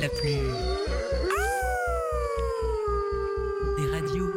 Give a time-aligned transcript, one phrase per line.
[0.00, 0.40] la plus...
[3.76, 4.32] Des radios.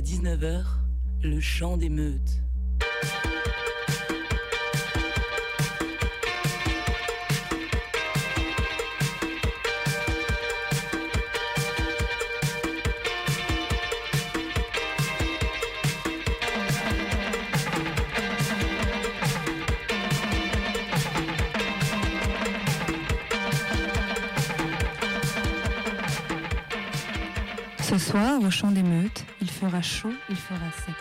[0.00, 0.64] 19h,
[1.22, 2.42] le chant des meutes.
[30.84, 30.94] Sec.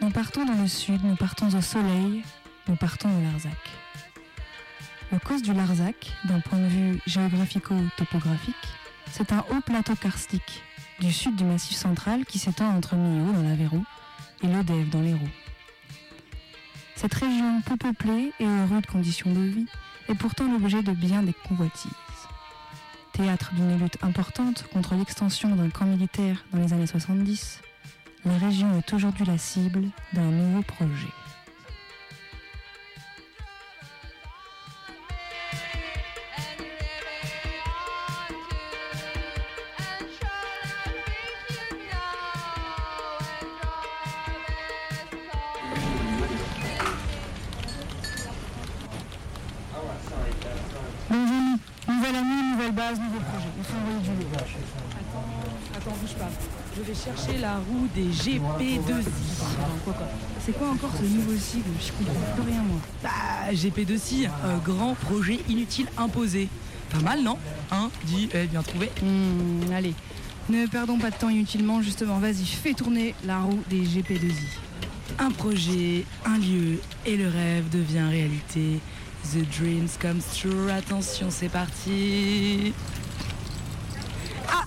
[0.00, 2.22] Nous partons dans le sud, nous partons au soleil,
[2.68, 3.58] nous partons au Larzac.
[5.12, 8.54] Le cause du Larzac, d'un point de vue géographico-topographique,
[9.10, 10.62] c'est un haut plateau karstique
[11.00, 13.84] du sud du massif central qui s'étend entre Millau dans l'Aveyron
[14.42, 15.18] et l'Odève dans l'Hérault.
[16.96, 19.66] Cette région peu peuplée et aux rudes conditions de vie
[20.08, 21.90] est pourtant l'objet de bien des convoitises
[23.12, 27.60] théâtre d'une lutte importante contre l'extension d'un camp militaire dans les années 70,
[28.24, 31.08] la région est aujourd'hui la cible d'un nouveau projet.
[51.88, 53.48] Nouvelle année, nouvelle base, nouveau projet.
[53.58, 54.30] Il faut envoyer du lourd.
[55.76, 56.28] Attends, bouge pas.
[56.76, 59.04] Je vais chercher la roue des GP2I.
[60.44, 61.70] C'est quoi encore ce nouveau sigle?
[61.80, 62.80] Je comprends plus rien moi.
[63.02, 66.48] Bah, GP2I, euh, grand projet inutile imposé.
[66.90, 67.36] Pas mal, non?
[67.72, 68.90] Hein Dit, eh, bien trouvé.
[69.02, 69.94] Hmm, allez,
[70.48, 74.32] ne perdons pas de temps inutilement, justement, vas-y, fais tourner la roue des GP2I.
[75.18, 78.80] Un projet, un lieu, et le rêve devient réalité.
[79.32, 80.70] The dreams comes true.
[80.70, 82.72] Attention, c'est parti.
[84.48, 84.64] Ah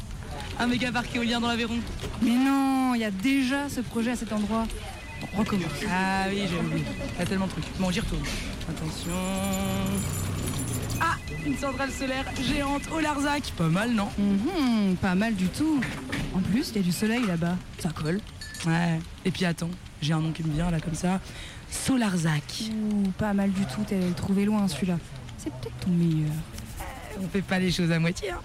[0.60, 1.80] Un méga parc éolien dans l'Aveyron.
[2.24, 4.66] Mais non, il y a déjà ce projet à cet endroit.
[5.34, 5.66] On recommence.
[5.90, 6.84] Ah oui, j'ai oublié.
[7.16, 7.66] Il y a tellement de trucs.
[7.80, 8.24] Bon, j'y retourne.
[8.70, 9.12] Attention.
[11.02, 13.52] Ah Une centrale solaire géante au Larzac.
[13.58, 15.80] Pas mal, non Mhm, pas mal du tout.
[16.36, 17.56] En plus, il y a du soleil là-bas.
[17.80, 18.20] Ça colle.
[18.66, 19.00] Ouais.
[19.26, 19.70] Et puis attends,
[20.02, 21.20] j'ai un nom qui me vient là comme ça.
[21.70, 22.44] Solarzac.
[22.72, 24.98] Ouh, pas mal du tout, t'es trouvé loin celui-là.
[25.38, 26.32] C'est peut-être ton meilleur.
[27.22, 28.32] On fait pas les choses à moitié.
[28.32, 28.40] hein.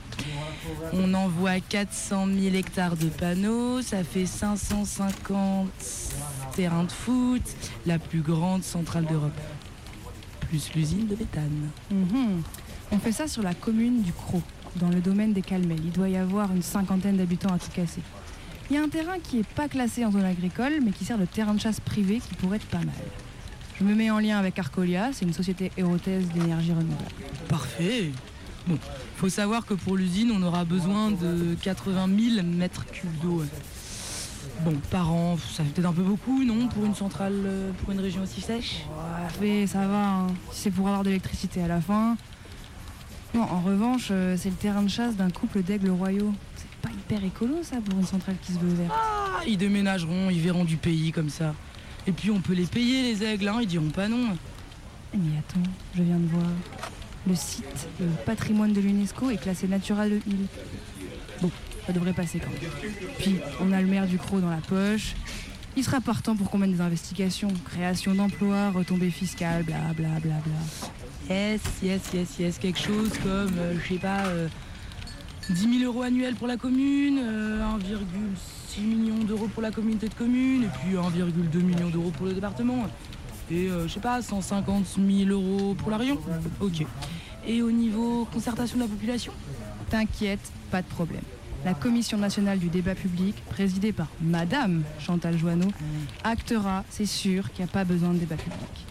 [0.93, 5.69] On envoie 400 000 hectares de panneaux, ça fait 550
[6.55, 7.43] terrains de foot,
[7.87, 9.33] la plus grande centrale d'Europe.
[10.49, 11.71] Plus l'usine de méthane.
[11.91, 12.43] Mhm.
[12.93, 14.43] On fait ça sur la commune du Crau,
[14.77, 15.81] dans le domaine des Calmels.
[15.85, 18.01] Il doit y avoir une cinquantaine d'habitants à tout casser.
[18.71, 21.19] Il y a un terrain qui n'est pas classé en zone agricole, mais qui sert
[21.19, 22.89] de terrain de chasse privé qui pourrait être pas mal.
[23.79, 27.05] Je me mets en lien avec Arcolia, c'est une société érotaise d'énergie renouvelable.
[27.49, 28.11] Parfait.
[28.69, 28.79] Bon,
[29.17, 33.43] faut savoir que pour l'usine, on aura besoin de 80 000 mètres cubes d'eau.
[34.63, 37.93] Bon, par an, ça fait peut-être un peu beaucoup, non, pour une centrale, euh, pour
[37.93, 38.85] une région aussi sèche?
[38.91, 40.27] Ouais, mais ça va, hein.
[40.53, 42.17] c'est pour avoir de l'électricité à la fin.
[43.35, 46.35] Non, en revanche, euh, c'est le terrain de chasse d'un couple d'aigles royaux.
[46.57, 48.93] C'est pas hyper écolo ça pour une centrale qui se veut verte.
[48.95, 51.55] Ah, ils déménageront, ils verront du pays comme ça.
[52.07, 54.37] Et puis on peut les payer, les aigles, hein, ils diront pas non.
[55.15, 56.45] Eh, Mais attends, je viens de voir.
[57.29, 60.23] Le site euh, patrimoine de l'UNESCO est classé Natura 2000.
[61.43, 61.51] Bon,
[61.87, 62.51] ça devrait passer quand.
[63.19, 65.15] Puis, on a le maire du Croc dans la poche.
[65.77, 70.37] Il sera partant pour qu'on mène des investigations, création d'emplois, retombées fiscales, bla bla bla
[70.45, 71.35] bla.
[71.35, 74.49] Yes, yes, yes, yes, quelque chose comme, euh, je sais pas, euh,
[75.51, 80.15] 10 000 euros annuels pour la commune, euh, 1,6 million d'euros pour la communauté de
[80.15, 82.87] communes, et puis 1,2 million d'euros pour le département.
[83.51, 86.21] Et euh, je sais pas, 150 000 euros pour la région.
[86.61, 86.85] Ok.
[87.47, 89.33] Et au niveau concertation de la population?
[89.91, 91.23] T'inquiète, pas de problème.
[91.65, 95.69] La Commission nationale du débat public, présidée par Madame Chantal Joanneau,
[96.23, 98.87] actera, c'est sûr, qu'il n'y a pas besoin de débat public.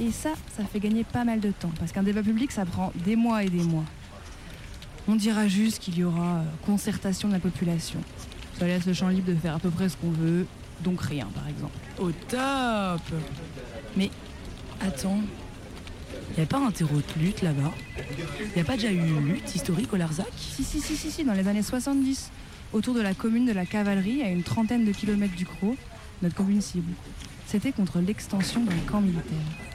[0.00, 2.92] Et ça, ça fait gagner pas mal de temps, parce qu'un débat public, ça prend
[3.04, 3.84] des mois et des mois.
[5.06, 8.00] On dira juste qu'il y aura euh, concertation de la population.
[8.58, 10.46] Ça laisse le champ libre de faire à peu près ce qu'on veut,
[10.82, 11.76] donc rien par exemple.
[11.98, 13.00] Au top
[13.96, 14.10] Mais
[14.80, 15.20] attends,
[16.30, 17.72] Il n'y a pas un terreau de lutte là-bas?
[18.40, 20.26] Il n'y a pas déjà eu une lutte historique au Larzac?
[20.36, 22.30] Si, si, si, si, si, dans les années 70,
[22.72, 25.76] autour de la commune de la Cavalerie, à une trentaine de kilomètres du Crau,
[26.22, 26.92] notre commune cible.
[27.46, 29.69] C'était contre l'extension d'un camp militaire.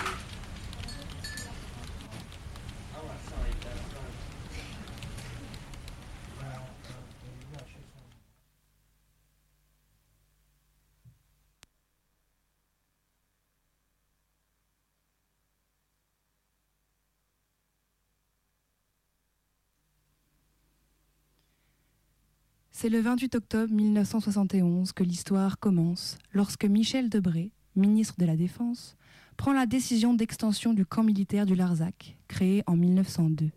[22.86, 28.96] C'est le 28 octobre 1971 que l'histoire commence lorsque Michel Debré, ministre de la Défense,
[29.38, 33.50] prend la décision d'extension du camp militaire du Larzac, créé en 1902.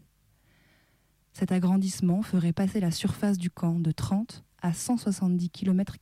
[1.35, 5.99] Cet agrandissement ferait passer la surface du camp de 30 à 170 km.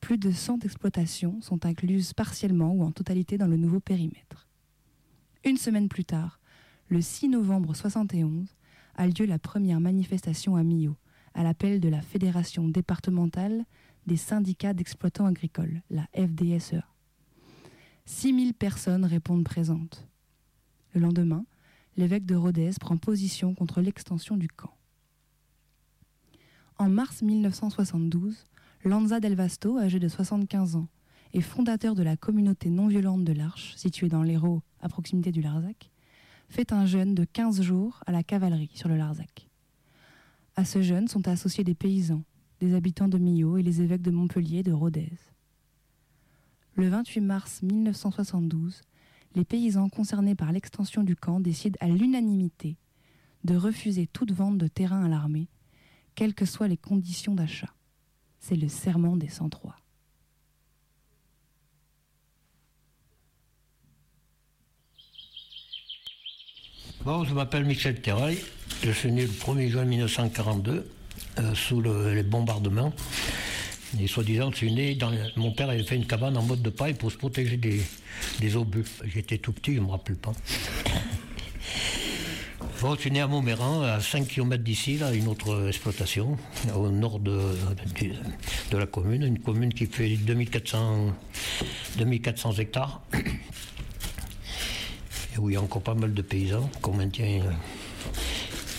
[0.00, 4.46] Plus de 100 exploitations sont incluses partiellement ou en totalité dans le nouveau périmètre.
[5.44, 6.38] Une semaine plus tard,
[6.86, 8.54] le 6 novembre 1971,
[8.94, 10.96] a lieu la première manifestation à Millau,
[11.34, 13.64] à l'appel de la Fédération départementale
[14.06, 16.86] des syndicats d'exploitants agricoles, la FDSEA.
[18.06, 20.06] 6000 personnes répondent présentes.
[20.94, 21.44] Le lendemain,
[21.96, 24.74] l'évêque de Rodez prend position contre l'extension du camp.
[26.78, 28.46] En mars 1972,
[28.84, 30.88] Lanza Del Vasto, âgé de 75 ans
[31.32, 35.40] et fondateur de la communauté non violente de l'Arche, située dans l'Hérault, à proximité du
[35.40, 35.90] Larzac,
[36.48, 39.43] fait un jeûne de 15 jours à la cavalerie sur le Larzac.
[40.56, 42.22] À ce jeûne sont associés des paysans,
[42.60, 45.12] des habitants de Millau et les évêques de Montpellier et de Rodez.
[46.74, 48.82] Le 28 mars 1972,
[49.34, 52.76] les paysans concernés par l'extension du camp décident à l'unanimité
[53.42, 55.48] de refuser toute vente de terrain à l'armée,
[56.14, 57.74] quelles que soient les conditions d'achat.
[58.38, 59.76] C'est le serment des 103.
[67.04, 68.38] Bon, je m'appelle Michel Terrail.
[68.84, 70.86] Je suis né le 1er juin 1942
[71.38, 72.92] euh, sous les bombardements.
[73.98, 74.98] Et soi-disant, je suis né.
[75.36, 78.84] Mon père avait fait une cabane en mode de paille pour se protéger des, obus.
[79.06, 80.32] J'étais tout petit, je ne me rappelle pas.
[82.82, 86.36] Bon, je suis né à Montméran, à 5 km d'ici, là, une autre exploitation,
[86.76, 87.40] au nord de,
[88.70, 91.14] de, la commune, une commune qui fait 2400,
[91.96, 97.40] 2400 hectares, et où il y a encore pas mal de paysans qu'on maintient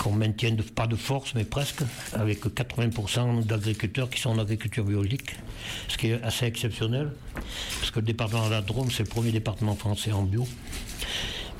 [0.05, 1.81] qu'on maintienne pas de force, mais presque,
[2.13, 5.31] avec 80% d'agriculteurs qui sont en agriculture biologique,
[5.87, 7.11] ce qui est assez exceptionnel,
[7.79, 10.47] parce que le département de la Drôme, c'est le premier département français en bio.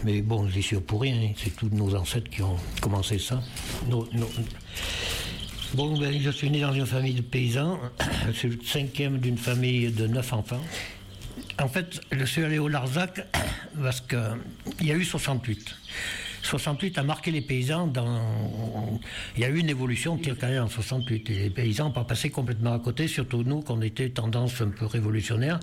[0.03, 1.33] Mais bon, j'y suis pour rien, hein.
[1.35, 3.41] c'est tous nos ancêtres qui ont commencé ça.
[5.73, 7.79] Bon, ben, je suis né dans une famille de paysans,
[8.27, 10.61] je suis le cinquième d'une famille de neuf enfants.
[11.59, 13.25] En fait, je suis allé au Larzac
[13.81, 15.75] parce qu'il y a eu 68.
[16.45, 18.99] 68 a marqué les paysans dans.
[19.35, 21.29] Il y a eu une évolution quand même en 68.
[21.29, 24.69] Et les paysans n'ont pas passé complètement à côté, surtout nous, qu'on était tendance un
[24.69, 25.59] peu révolutionnaire,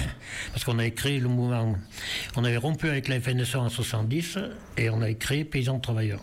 [0.52, 1.74] parce qu'on avait créé le mouvement.
[2.36, 4.38] On avait rompu avec la FNSE en 70
[4.78, 6.22] et on avait créé Paysans Travailleurs.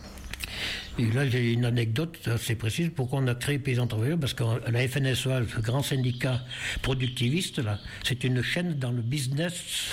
[0.99, 2.91] Et là, j'ai une anecdote assez précise.
[2.95, 6.41] Pourquoi on a créé Paysans Travailleurs Parce que la FNSEA, ce grand syndicat
[6.81, 9.91] productiviste, là, c'est une chaîne dans le business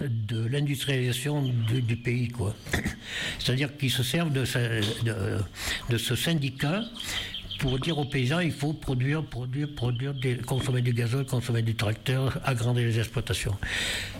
[0.00, 2.54] de l'industrialisation du, pays, quoi.
[3.38, 4.44] C'est-à-dire qu'ils se servent de
[5.90, 6.82] de ce syndicat
[7.58, 10.14] pour dire aux paysans il faut produire, produire, produire,
[10.46, 13.56] consommer du gazole, consommer du tracteur, agrandir les exploitations.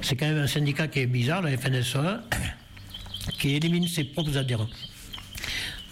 [0.02, 2.22] C'est quand même un syndicat qui est bizarre, la FNSEA,
[3.38, 4.68] qui élimine ses propres adhérents.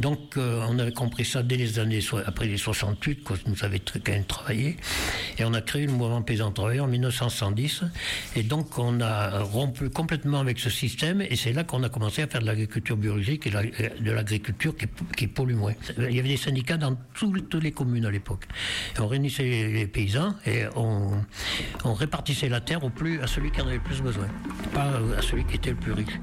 [0.02, 3.80] Donc euh, on avait compris ça dès les années, après les 68, quand nous avions
[4.04, 4.76] quand même travaillé.
[5.38, 7.84] Et on a créé le mouvement paysan travailleur en 1910.
[8.34, 11.20] Et donc on a rompu complètement avec ce système.
[11.22, 14.74] Et c'est là qu'on a commencé à faire de l'agriculture biologique et de l'agriculture
[15.16, 15.74] qui, pollue moins.
[15.96, 18.46] Il y avait des syndicats dans toutes les communes à l'époque.
[18.98, 21.12] On réunissait les paysans et on,
[21.84, 24.26] on répartissait la terre au plus, à celui qui en avait le plus besoin,
[24.74, 26.18] pas à celui qui était le plus riche.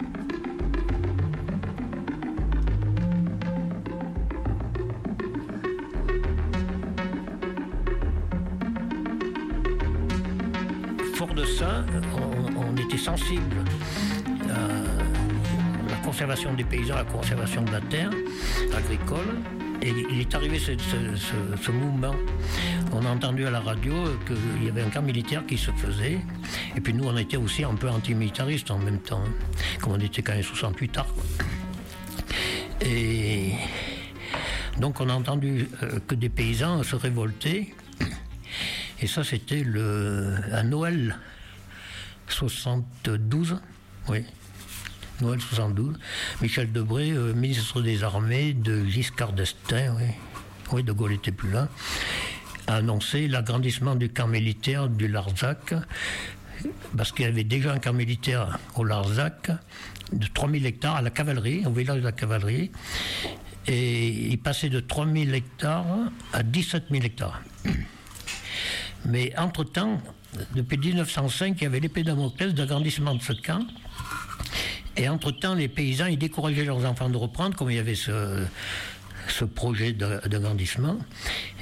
[11.28, 11.84] De ça,
[12.58, 13.58] on, était sensible
[14.50, 18.10] à la conservation des paysans, à la conservation de la terre
[18.74, 19.36] agricole.
[19.82, 22.16] Et il est arrivé ce, mouvement.
[22.94, 23.94] On a entendu à la radio
[24.26, 26.20] qu'il y avait un camp militaire qui se faisait.
[26.78, 29.24] Et puis nous, on était aussi un peu antimilitaristes en même temps.
[29.82, 31.08] Comme on était quand même 68 tard.
[32.82, 33.52] Et
[34.80, 37.74] donc on a entendu euh, que des paysans se révoltaient
[39.02, 41.18] et ça, c'était le, à Noël
[42.28, 43.58] 72,
[44.08, 44.24] oui.
[45.22, 45.98] Noël 72.
[46.42, 49.96] Michel Debré, euh, ministre des Armées de Giscard d'Estaing,
[50.72, 50.84] oui.
[50.84, 51.68] De Gaulle n'était plus là,
[52.68, 55.74] a annoncé l'agrandissement du camp militaire du Larzac,
[56.96, 59.50] parce qu'il y avait déjà un camp militaire au Larzac
[60.14, 62.72] de 3000 hectares à la cavalerie, au village de la cavalerie,
[63.66, 65.86] et il passait de 3000 hectares
[66.34, 67.42] à 17 000 hectares.
[69.06, 70.02] Mais entre-temps,
[70.56, 73.66] depuis 1905, il y avait l'épée Damoclès d'agrandissement de ce camp.
[74.98, 78.46] Et entre-temps, les paysans, ils décourageaient leurs enfants de reprendre, comme il y avait ce,
[79.56, 80.98] projet d'agrandissement.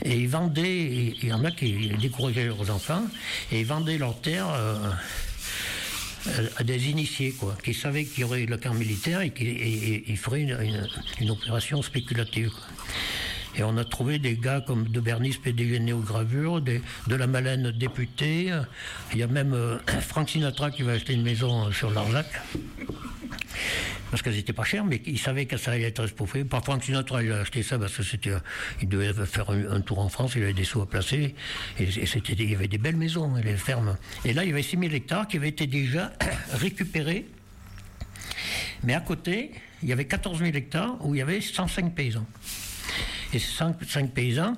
[0.04, 3.04] Et ils vendaient, il y en a qui décourageaient leurs enfants,
[3.52, 8.46] et ils vendaient leurs terres euh, à des initiés, quoi, qui savaient qu'il y aurait
[8.46, 12.52] le camp militaire et qu'ils feraient une, opération spéculative.
[13.58, 18.54] Et on a trouvé des gars comme de Bernis, PDG Néogravure, de la Malène député.
[19.14, 22.28] Il y a même euh, Frank Sinatra qui va acheter une maison sur l'Arzac
[24.10, 26.46] parce qu'elles n'étaient pas chères, mais ils savaient que ça allait être exproprié.
[26.46, 28.32] Par Frank Sinatra, il a acheté ça parce que c'était,
[28.82, 31.36] il devait faire un, tour en France, il avait des sous à placer,
[31.80, 33.98] et, c'était, il y avait des belles maisons, les fermes.
[34.24, 36.14] Et là, il y avait 6000 hectares qui avaient été déjà
[36.54, 37.28] récupérés,
[38.84, 39.52] mais à côté,
[39.84, 42.26] il y avait 14 000 hectares où il y avait 105 paysans.
[43.34, 44.56] Et ces 105 paysans,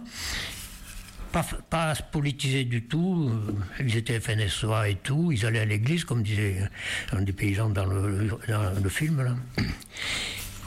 [1.31, 3.31] pas, pas politisés du tout.
[3.79, 5.31] Ils étaient FNSOA et tout.
[5.31, 6.69] Ils allaient à l'église, comme disait
[7.11, 9.23] un des paysans dans le, film.
[9.23, 9.35] Là.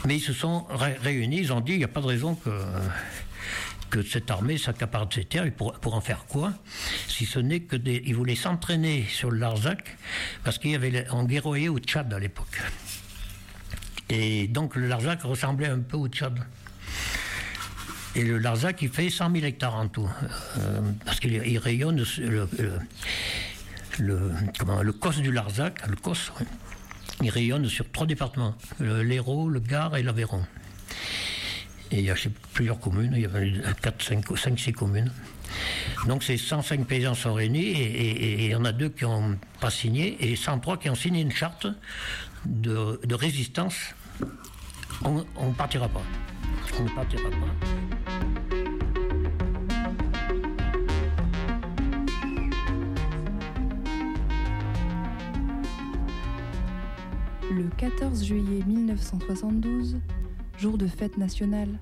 [0.05, 0.65] Mais ils se sont
[1.01, 1.39] réunis.
[1.39, 2.49] Ils ont dit il n'y a pas de raison que
[3.93, 6.51] que cette armée s'accapare de ces terres, pour, pour, en faire quoi?
[7.07, 9.95] Si ce n'est que ils voulaient s'entraîner sur le Larzac,
[10.43, 12.59] parce qu'il y au Tchad à l'époque.
[14.09, 16.39] Et donc le Larzac ressemblait un peu au Tchad.
[18.15, 20.09] Et le Larzac, il fait 100 000 hectares en tout.
[20.59, 22.47] Euh, parce qu'il rayonne le,
[23.99, 26.31] le, COS du Larzac, le COS,
[27.21, 30.43] il rayonne sur trois départements l'Hérault, le Gard et l'Aveyron.
[31.91, 32.15] Et il y a
[32.53, 35.11] plusieurs communes, il y a 4, 5, 5 6 communes.
[36.07, 39.69] Donc ces 105 paysans sont réunis et il y en a deux qui n'ont pas
[39.69, 41.67] signé et 103 qui ont signé une charte
[42.45, 43.75] de, de résistance.
[45.03, 46.01] On ne partira pas.
[46.79, 47.82] On ne partira pas.
[57.55, 59.99] Le 14 juillet 1972,
[60.57, 61.79] jour de fête nationale,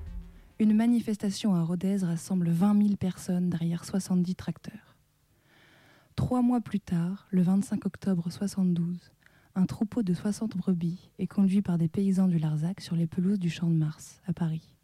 [0.58, 4.96] une manifestation à Rodez rassemble 20 000 personnes derrière 70 tracteurs.
[6.14, 9.12] Trois mois plus tard, le 25 octobre 72,
[9.54, 13.40] un troupeau de 60 brebis est conduit par des paysans du Larzac sur les pelouses
[13.40, 14.74] du Champ de Mars, à Paris.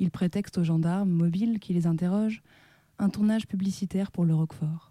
[0.00, 2.42] Ils prétextent aux gendarmes mobiles qui les interrogent
[2.98, 4.90] un tournage publicitaire pour le Roquefort.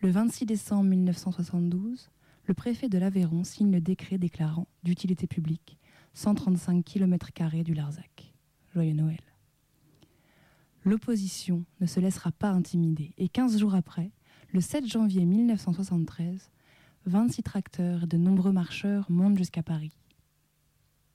[0.00, 2.08] Le 26 décembre 1972,
[2.52, 5.78] le préfet de l'Aveyron signe le décret déclarant d'utilité publique
[6.12, 7.30] 135 km
[7.64, 8.34] du Larzac.
[8.74, 9.22] Joyeux Noël.
[10.84, 14.10] L'opposition ne se laissera pas intimider et 15 jours après,
[14.52, 16.50] le 7 janvier 1973,
[17.06, 19.96] 26 tracteurs et de nombreux marcheurs montent jusqu'à Paris.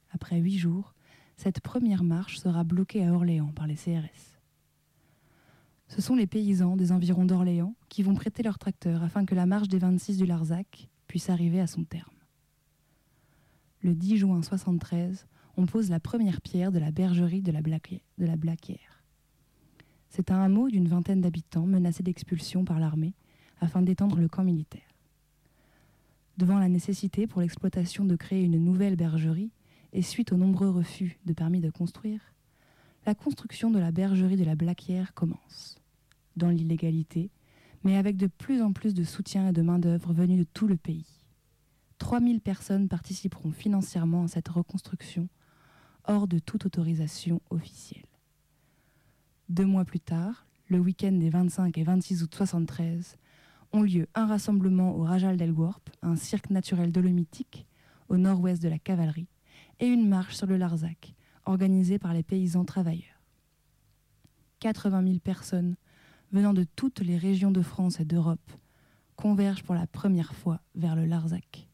[0.09, 0.95] Après huit jours,
[1.35, 4.39] cette première marche sera bloquée à Orléans par les CRS.
[5.87, 9.45] Ce sont les paysans des environs d'Orléans qui vont prêter leurs tracteurs afin que la
[9.45, 12.11] marche des 26 du Larzac puisse arriver à son terme.
[13.81, 17.61] Le 10 juin 73, on pose la première pierre de la bergerie de la,
[18.35, 19.03] Blaquière.
[20.09, 23.13] C'est un hameau d'une vingtaine d'habitants menacé d'expulsion par l'armée
[23.59, 24.81] afin d'étendre le camp militaire.
[26.37, 29.51] Devant la nécessité pour l'exploitation de créer une nouvelle bergerie
[29.93, 32.21] et suite aux nombreux refus de permis de construire,
[33.05, 35.79] la construction de la bergerie de la Blaquière commence.
[36.35, 37.31] Dans l'illégalité,
[37.83, 40.77] mais avec de plus en plus de soutien et de main-d'œuvre venus de tout le
[40.77, 41.05] pays.
[41.99, 45.29] 3000 personnes participeront financièrement à cette reconstruction,
[46.05, 48.05] hors de toute autorisation officielle.
[49.49, 53.17] Deux mois plus tard, le week-end des 25 et 26 août 73,
[53.73, 57.67] ont lieu un rassemblement au Rajal del Guarp, un cirque naturel dolomitique
[58.09, 59.27] au nord-ouest de la cavalerie,
[59.79, 61.13] et une marche sur le Larzac,
[61.45, 63.21] organisée par les paysans travailleurs.
[64.59, 65.75] 80 000 personnes
[66.37, 68.51] venant de toutes les régions de France et d'Europe,
[69.15, 71.67] convergent pour la première fois vers le Larzac.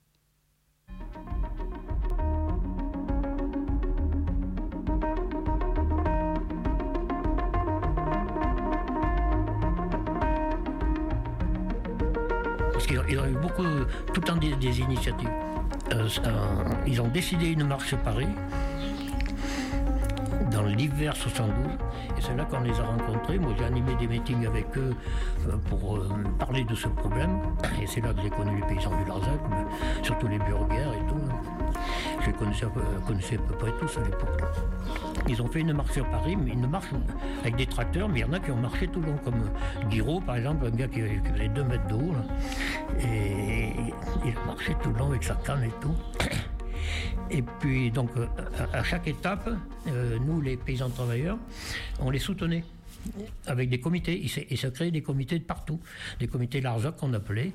[12.72, 13.64] Parce qu'il y a eu beaucoup,
[14.14, 15.30] tout le temps des, initiatives.
[15.92, 16.08] Euh,
[16.88, 18.30] ils ont décidé une marche Paris
[20.52, 21.54] dans l'hiver 72.
[22.18, 23.38] Et c'est là qu'on les a rencontrés.
[23.38, 24.94] Moi, j'ai animé des meetings avec eux
[25.48, 26.10] euh, pour euh,
[26.40, 27.40] parler de ce problème.
[27.82, 29.40] Et c'est là que j'ai connu les paysans du Larzac,
[30.02, 32.26] surtout les burgers et tout.
[32.26, 32.68] les connaissais,
[33.08, 34.42] connaissais à peu près tous à l'époque.
[35.28, 36.90] Ils ont fait une marche sur Paris, mais une marche
[37.42, 39.50] avec des tracteurs, mais il y en a qui ont marché tout le long, comme
[39.90, 42.14] Guiraud, par exemple, un gars qui, faisait 2 mètres de haut,
[43.00, 43.74] et
[44.26, 45.96] il a marché tout le long avec sa canne et tout.
[47.32, 48.10] Et puis, donc,
[48.74, 49.50] à chaque étape,
[49.88, 51.38] euh, nous, les paysans travailleurs,
[52.00, 52.64] on les soutenait
[53.48, 54.20] avec des comités.
[54.22, 55.80] Il s'est créé des comités de partout.
[56.20, 57.52] Des comités Larzac qu'on appelait.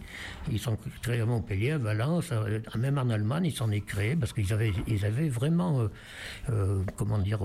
[0.50, 2.32] Ils sont créés à Montpellier, à Valence,
[2.76, 5.88] même en Allemagne, ils s'en est créés parce qu'ils avaient, ils avaient vraiment, euh,
[6.50, 7.40] euh, comment dire,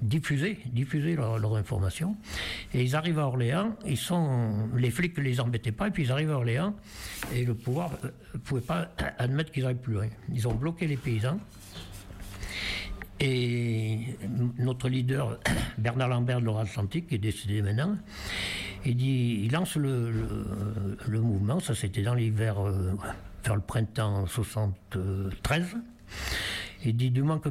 [0.00, 2.16] diffuser, diffuser leur, information.
[2.74, 6.04] Et ils arrivent à Orléans, ils sont, les flics ne les embêtaient pas, et puis
[6.04, 6.74] ils arrivent à Orléans,
[7.34, 10.08] et le pouvoir ne euh, pouvait pas admettre qu'ils aillent plus loin.
[10.32, 11.38] Ils ont bloqué les paysans.
[13.18, 14.16] Et
[14.58, 15.38] notre leader,
[15.78, 17.96] Bernard Lambert de l'Or-Atlantique, qui est décédé maintenant,
[18.84, 20.12] il, dit, il lance le,
[21.08, 22.92] le, mouvement, ça c'était dans l'hiver, euh,
[23.44, 25.76] vers le printemps 73.
[26.86, 27.48] Il dit du moins que,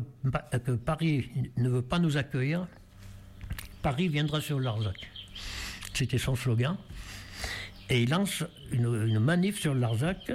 [0.72, 2.68] Paris ne veut pas nous accueillir,
[3.82, 4.96] Paris viendra sur Larzac.
[5.94, 6.78] C'était son slogan.
[7.90, 10.32] Et il lance une, manif sur Larzac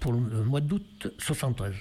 [0.00, 1.74] pour le mois d'août 73.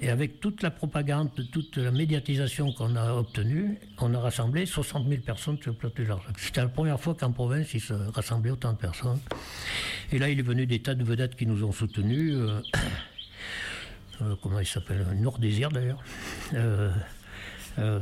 [0.00, 5.08] Et avec toute la propagande, toute la médiatisation qu'on a obtenue, on a rassemblé 60
[5.08, 6.38] 000 personnes sur le plateau de Larzac.
[6.38, 9.20] C'était la première fois qu'en province, il se rassemblait autant de personnes.
[10.10, 12.36] Et là, il est venu des tas de vedettes qui nous ont soutenus.
[14.20, 16.02] Euh, euh, comment il s'appelle Nord Désir d'ailleurs.
[16.54, 16.90] Euh,
[17.78, 18.00] euh,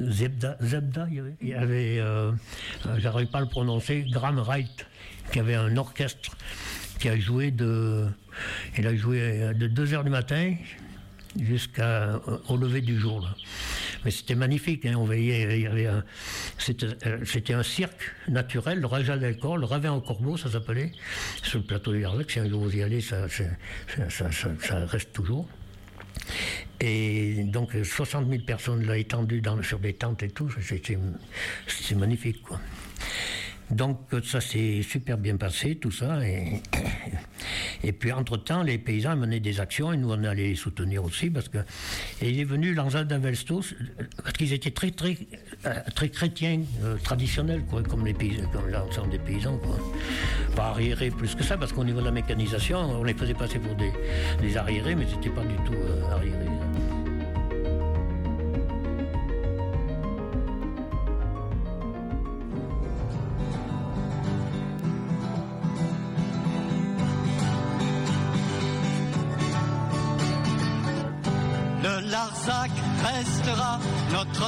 [0.00, 0.56] Zebda,
[1.10, 2.32] il y avait, euh,
[2.98, 4.86] j'arrive pas à le prononcer, Graham Wright,
[5.30, 6.36] qui avait un orchestre
[6.98, 8.08] qui a joué de,
[8.76, 10.54] il a joué de 2 heures du matin
[11.38, 13.20] jusqu'au lever du jour.
[13.20, 13.34] Là.
[14.04, 14.86] Mais c'était magnifique.
[14.86, 14.94] Hein.
[14.96, 16.00] on voyait, euh,
[16.58, 20.92] c'était, un cirque naturel, le Raja del Cor, le Ravin au Corbeau, ça s'appelait,
[21.42, 22.30] sur le plateau de Yarlec.
[22.30, 25.46] Si un jour vous y allez, ça, ça, reste toujours.
[26.80, 30.98] Et donc 60 000 personnes là étendues sur des tentes et tout, c'était,
[31.94, 32.60] magnifique quoi.
[33.70, 36.26] Donc ça s'est super bien passé, tout ça.
[36.26, 36.60] Et,
[37.84, 41.30] et puis entre-temps, les paysans menaient des actions et nous on allait les soutenir aussi
[41.30, 41.58] parce que
[42.20, 43.74] et il est venu l'Anza d'Avelstos
[44.22, 45.16] parce qu'ils étaient très très
[45.66, 48.04] euh, très chrétiens euh, traditionnels quoi, comme
[48.70, 49.78] l'ensemble des paysans quoi.
[50.56, 53.58] Pas arriérés plus que ça parce qu'au niveau de la mécanisation, on les faisait passer
[53.58, 53.92] pour des,
[54.40, 56.69] des arriérés, mais c'était pas du tout euh, arriérés.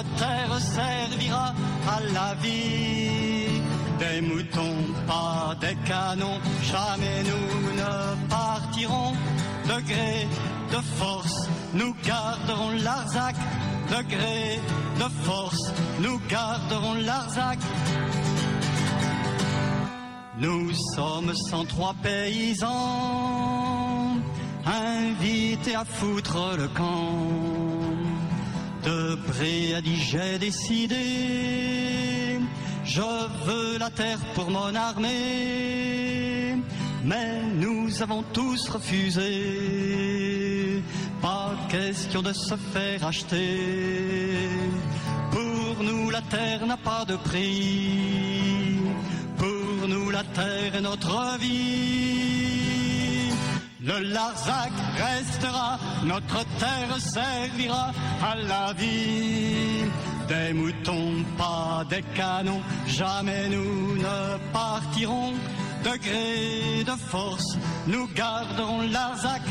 [0.03, 1.55] Notre terre servira
[1.89, 3.63] à la vie.
[3.99, 9.13] Des moutons, pas des canons, jamais nous ne partirons.
[9.65, 10.27] De gré,
[10.71, 13.37] de force, nous garderons Larzac.
[13.91, 14.61] De gré,
[14.99, 17.59] de force, nous garderons Larzac.
[20.39, 23.53] Nous sommes 103 paysans
[24.65, 27.52] invité à foutre le camp.
[28.85, 30.97] De près a j'ai décidé,
[32.85, 33.01] je
[33.47, 36.57] veux la terre pour mon armée,
[37.05, 39.23] mais nous avons tous refusé.
[41.21, 44.49] Pas question de se faire acheter.
[45.31, 48.81] Pour nous la terre n'a pas de prix.
[49.39, 52.72] Pour nous la terre est notre vie.
[53.85, 57.91] Le Larzac restera, notre terre servira
[58.23, 59.91] à la vie.
[60.29, 65.33] Des moutons, pas des canons, jamais nous ne partirons.
[65.83, 69.43] De gré de force, nous garderons Larzac.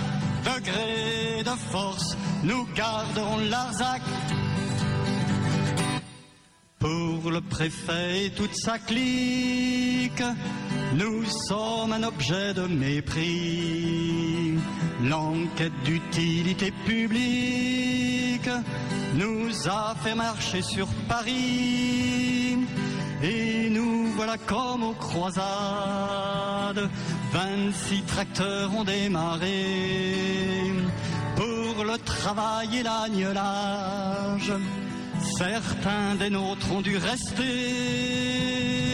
[0.46, 4.02] De gré de force, nous garderons Larzac.
[6.80, 10.24] Pour le préfet et toute sa clique,
[10.96, 14.21] nous sommes un objet de mépris.
[15.04, 18.50] L'enquête d'utilité publique
[19.16, 22.58] nous a fait marcher sur Paris.
[23.24, 25.42] Et nous voilà comme aux croisades.
[27.34, 30.72] 26 tracteurs ont démarré
[31.36, 34.54] pour le travail et l'agnelage.
[35.38, 38.91] Certains des nôtres ont dû rester.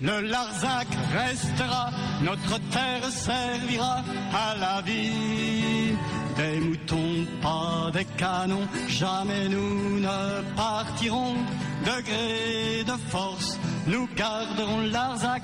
[0.00, 1.90] Le Larzac restera,
[2.22, 5.96] notre terre servira à la vie.
[6.36, 11.34] Des moutons, pas des canons, jamais nous ne partirons.
[11.84, 15.42] De gré de force, nous garderons Larzac.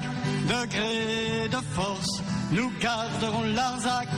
[0.48, 4.08] De gré de force, nous garderons Larzac.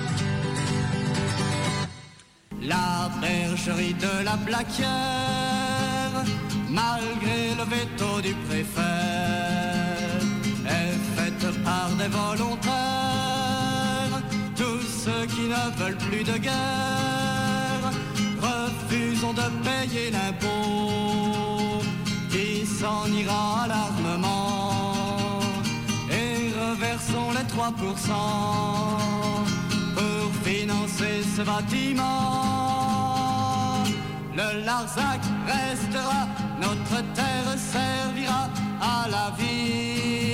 [2.61, 6.25] La bergerie de la Blaquière,
[6.71, 9.84] malgré le veto du préfet,
[11.65, 12.73] par des volontaires,
[14.57, 17.85] tous ceux qui ne veulent plus de guerre,
[18.41, 21.83] refusons de payer l'impôt
[22.31, 25.41] qui s'en ira à l'armement
[26.11, 29.05] et reversons les 3%
[30.45, 32.05] financer ce bâtiment.
[34.37, 36.29] Le Larzac restera,
[36.61, 38.49] notre terre servira
[38.81, 40.34] à la vie.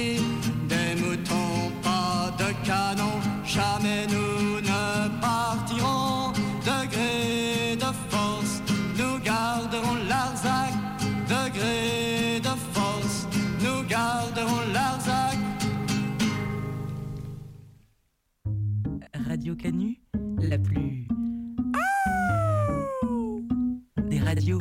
[2.71, 6.33] Canon, jamais nous ne partirons.
[6.71, 8.63] Degré de force,
[8.99, 10.73] nous garderons Larzac.
[11.29, 13.27] Degré de force,
[13.65, 15.37] nous garderons Larzac.
[19.29, 20.01] Radio Canu,
[20.39, 21.09] la plus
[24.11, 24.61] des radios.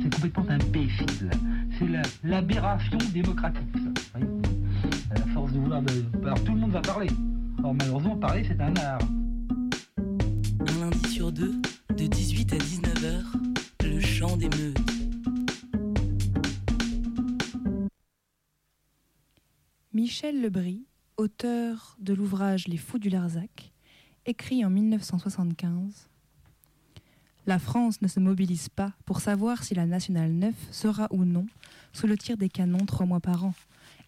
[0.00, 1.30] C'est complètement imbécile.
[1.78, 3.74] C'est la- l'aberration démocratique.
[4.12, 4.18] ça.
[5.10, 5.82] À la force de vouloir.
[5.82, 7.08] de- Alors tout le monde va parler.
[7.62, 9.00] Or malheureusement, parler c'est un art.
[9.98, 11.54] Un lundi sur deux,
[11.96, 13.22] de 18 à 19h,
[13.84, 14.78] le chant des meutes.
[19.92, 20.84] Michel Lebris,
[21.16, 23.72] auteur de l'ouvrage Les Fous du Larzac,
[24.26, 26.08] écrit en 1975
[27.46, 31.46] La France ne se mobilise pas pour savoir si la Nationale 9 sera ou non
[31.92, 33.54] sous le tir des canons trois mois par an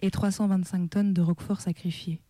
[0.01, 2.21] et 325 tonnes de roquefort sacrifiées.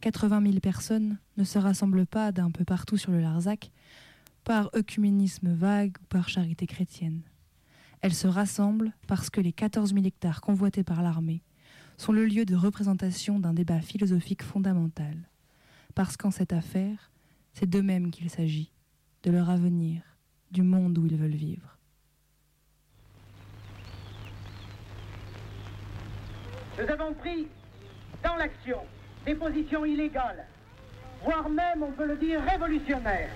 [0.00, 3.70] 80 000 personnes ne se rassemblent pas d'un peu partout sur le Larzac
[4.44, 7.22] par œcuménisme vague ou par charité chrétienne.
[8.00, 11.42] Elles se rassemblent parce que les 14 000 hectares convoités par l'armée
[11.98, 15.28] sont le lieu de représentation d'un débat philosophique fondamental.
[15.94, 17.10] Parce qu'en cette affaire,
[17.52, 18.72] c'est d'eux-mêmes qu'il s'agit,
[19.22, 20.02] de leur avenir,
[20.50, 21.76] du monde où ils veulent vivre.
[26.80, 27.46] Nous avons pris
[28.24, 28.78] dans l'action
[29.26, 30.46] des positions illégales,
[31.22, 33.28] voire même, on peut le dire, révolutionnaires.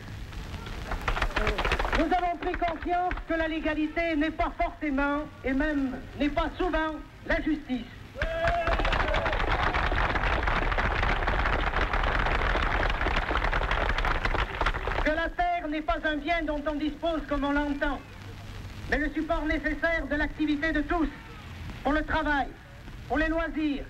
[1.98, 6.94] Nous avons pris conscience que la légalité n'est pas forcément, et même n'est pas souvent,
[7.26, 7.84] la justice.
[15.04, 18.00] Que la terre n'est pas un bien dont on dispose comme on l'entend,
[18.90, 21.08] mais le support nécessaire de l'activité de tous,
[21.82, 22.48] pour le travail,
[23.08, 23.84] pour les loisirs,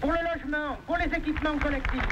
[0.00, 2.02] pour le logement, pour les équipements collectifs.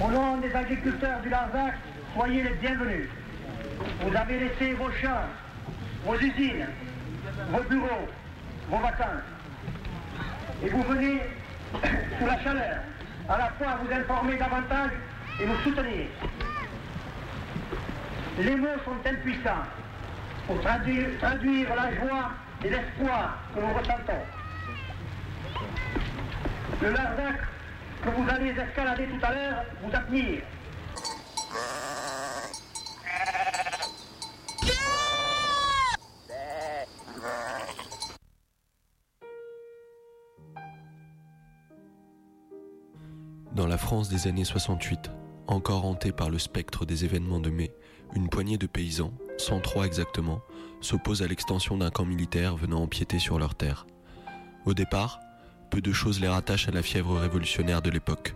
[0.00, 1.74] Au nom des agriculteurs du Larzac,
[2.14, 3.08] soyez les bienvenus.
[4.00, 5.26] Vous avez laissé vos champs,
[6.04, 6.66] vos usines,
[7.50, 8.08] vos bureaux,
[8.68, 9.28] vos vacances.
[10.62, 11.20] Et vous venez,
[12.18, 12.78] sous la chaleur,
[13.28, 14.90] à la fois vous informer davantage
[15.40, 16.06] et nous soutenir.
[18.38, 19.64] Les mots sont impuissants
[20.46, 22.30] pour traduire, la joie
[22.64, 24.22] et l'espoir que nous ressentons.
[26.80, 27.40] Le Larzac
[28.02, 30.42] que vous allez escalader tout à l'heure vous admire.
[43.54, 45.10] Dans la France des années 68,
[45.46, 47.70] encore hantée par le spectre des événements de mai,
[48.16, 50.40] une poignée de paysans, 103 exactement,
[50.80, 53.86] s'oppose à l'extension d'un camp militaire venant empiéter sur leurs terres.
[54.64, 55.20] Au départ,
[55.70, 58.34] peu de choses les rattachent à la fièvre révolutionnaire de l'époque.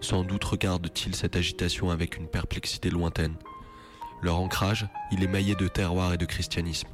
[0.00, 3.34] Sans doute regardent-ils cette agitation avec une perplexité lointaine.
[4.22, 6.88] Leur ancrage, il est maillé de terroir et de christianisme,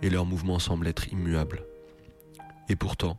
[0.00, 1.66] et leur mouvement semble être immuable.
[2.70, 3.18] Et pourtant,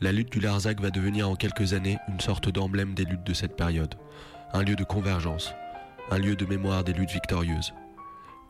[0.00, 3.34] la lutte du Larzac va devenir en quelques années une sorte d'emblème des luttes de
[3.34, 3.96] cette période,
[4.52, 5.52] un lieu de convergence,
[6.10, 7.74] un lieu de mémoire des luttes victorieuses.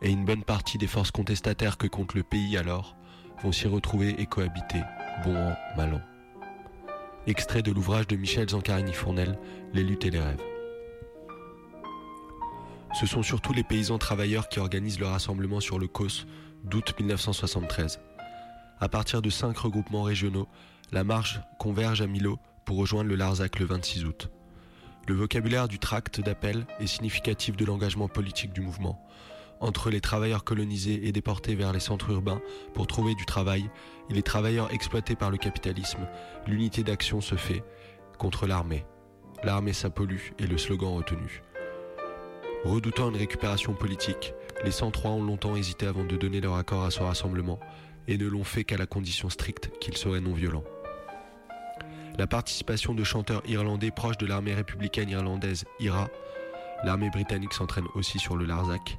[0.01, 2.97] Et une bonne partie des forces contestataires que compte le pays alors
[3.43, 4.83] vont s'y retrouver et cohabiter,
[5.25, 6.01] bon an, mal an.
[7.27, 9.39] Extrait de l'ouvrage de Michel Zancarini-Fournel,
[9.75, 10.43] Les luttes et les rêves.
[12.95, 16.27] Ce sont surtout les paysans travailleurs qui organisent le rassemblement sur le COS
[16.65, 18.01] d'août 1973.
[18.81, 20.49] À partir de cinq regroupements régionaux,
[20.93, 24.31] la marche converge à Milo pour rejoindre le Larzac le 26 août.
[25.07, 29.01] Le vocabulaire du tract d'appel est significatif de l'engagement politique du mouvement.
[29.61, 32.41] Entre les travailleurs colonisés et déportés vers les centres urbains
[32.75, 33.71] pour trouver du travail
[34.09, 36.09] et les travailleurs exploités par le capitalisme,
[36.47, 37.63] l'unité d'action se fait,
[38.19, 38.85] contre l'armée.
[39.45, 41.43] L'armée ça pollue est le slogan retenu.
[42.65, 46.91] Redoutant une récupération politique, les 103 ont longtemps hésité avant de donner leur accord à
[46.91, 47.61] ce rassemblement
[48.09, 50.65] et ne l'ont fait qu'à la condition stricte qu'il serait non violent.
[52.21, 56.11] La participation de chanteurs irlandais proches de l'armée républicaine irlandaise IRA,
[56.85, 58.99] l'armée britannique s'entraîne aussi sur le Larzac,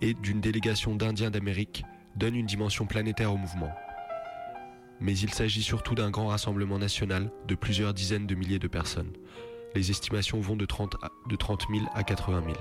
[0.00, 1.84] et d'une délégation d'Indiens d'Amérique
[2.16, 3.70] donne une dimension planétaire au mouvement.
[4.98, 9.12] Mais il s'agit surtout d'un grand rassemblement national de plusieurs dizaines de milliers de personnes.
[9.74, 10.96] Les estimations vont de 30,
[11.28, 12.56] de 30 000 à 80 000.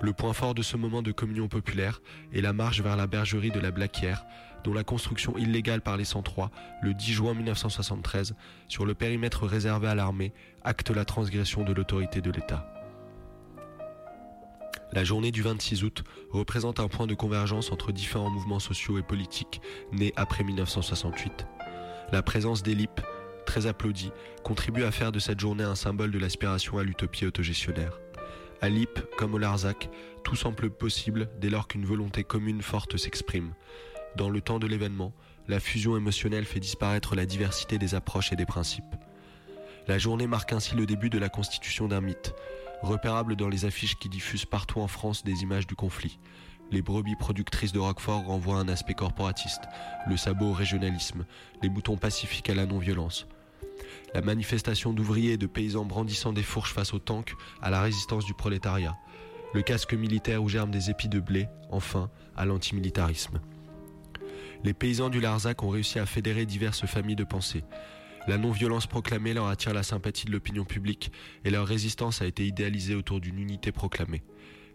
[0.00, 2.00] Le point fort de ce moment de communion populaire
[2.32, 4.24] est la marche vers la bergerie de la Blaquière,
[4.64, 6.50] dont la construction illégale par les 103,
[6.82, 8.34] le 10 juin 1973,
[8.68, 12.68] sur le périmètre réservé à l'armée, acte la transgression de l'autorité de l'État.
[14.92, 19.02] La journée du 26 août représente un point de convergence entre différents mouvements sociaux et
[19.02, 21.46] politiques nés après 1968.
[22.12, 23.00] La présence d'Elip,
[23.46, 24.12] très applaudie,
[24.44, 28.01] contribue à faire de cette journée un symbole de l'aspiration à l'utopie autogestionnaire.
[28.62, 29.90] À Lip, comme au Larzac,
[30.22, 33.54] tout semble possible dès lors qu'une volonté commune forte s'exprime.
[34.14, 35.12] Dans le temps de l'événement,
[35.48, 38.94] la fusion émotionnelle fait disparaître la diversité des approches et des principes.
[39.88, 42.36] La journée marque ainsi le début de la constitution d'un mythe,
[42.82, 46.20] repérable dans les affiches qui diffusent partout en France des images du conflit.
[46.70, 49.62] Les brebis productrices de Roquefort renvoient un aspect corporatiste,
[50.08, 51.26] le sabot au régionalisme,
[51.64, 53.26] les moutons pacifiques à la non-violence.
[54.14, 58.24] La manifestation d'ouvriers et de paysans brandissant des fourches face aux tanks à la résistance
[58.24, 58.96] du prolétariat.
[59.54, 63.40] Le casque militaire où germent des épis de blé, enfin, à l'antimilitarisme.
[64.64, 67.64] Les paysans du Larzac ont réussi à fédérer diverses familles de pensée.
[68.28, 71.10] La non-violence proclamée leur attire la sympathie de l'opinion publique
[71.44, 74.22] et leur résistance a été idéalisée autour d'une unité proclamée.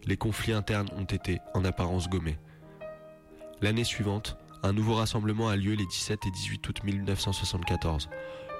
[0.05, 2.37] Les conflits internes ont été, en apparence, gommés.
[3.61, 8.09] L'année suivante, un nouveau rassemblement a lieu les 17 et 18 août 1974.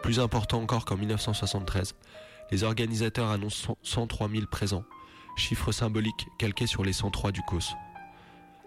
[0.03, 1.95] Plus important encore qu'en 1973,
[2.51, 4.83] les organisateurs annoncent 103 000 présents,
[5.36, 7.73] chiffre symbolique calqué sur les 103 du COS.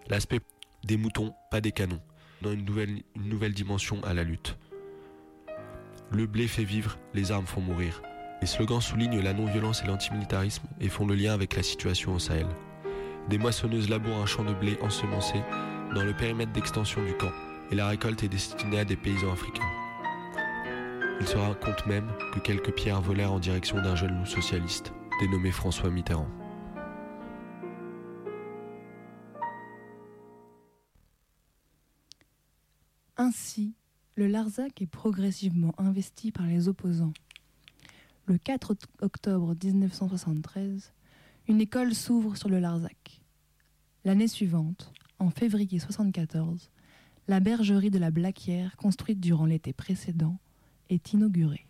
[0.09, 0.41] L'aspect
[0.85, 2.01] des moutons, pas des canons,
[2.43, 4.57] donne une nouvelle, une nouvelle dimension à la lutte.
[6.11, 8.03] Le blé fait vivre, les armes font mourir.
[8.41, 12.19] Les slogans soulignent la non-violence et l'antimilitarisme et font le lien avec la situation au
[12.19, 12.47] Sahel.
[13.29, 15.41] Des moissonneuses labourent un champ de blé ensemencé
[15.95, 17.33] dans le périmètre d'extension du camp
[17.71, 19.80] et la récolte est destinée à des paysans africains.
[21.21, 25.51] Il se raconte même que quelques pierres volèrent en direction d'un jeune loup socialiste, dénommé
[25.51, 26.29] François Mitterrand.
[33.19, 33.75] Ainsi,
[34.15, 37.13] le Larzac est progressivement investi par les opposants.
[38.25, 40.95] Le 4 octobre 1973,
[41.49, 43.21] une école s'ouvre sur le Larzac.
[44.07, 46.71] L'année suivante, en février 1974,
[47.29, 50.39] la bergerie de la Blaquière, construite durant l'été précédent,
[50.91, 51.65] est inaugurée.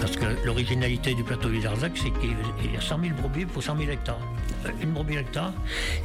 [0.00, 3.62] Parce que l'originalité du plateau du Larzac, c'est qu'il y a 100 000 brebis pour
[3.62, 4.20] 100 000 hectares.
[4.64, 5.52] Euh, Une brebis hectare,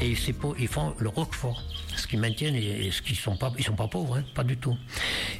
[0.02, 1.64] et ils font le roquefort.
[1.96, 4.58] Ce qu'ils maintiennent, et ce qu'ils sont pas, ils sont pas pauvres, hein, pas du
[4.58, 4.76] tout.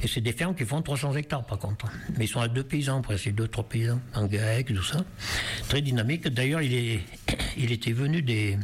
[0.02, 1.86] Et c'est des fermes qui font 300 hectares par contre.
[2.16, 5.04] Mais ils sont à deux paysans, presque deux, trois paysans, en grec, tout ça.
[5.68, 6.28] Très dynamique.
[6.28, 7.00] D'ailleurs, il, est,
[7.56, 8.56] il était venu des,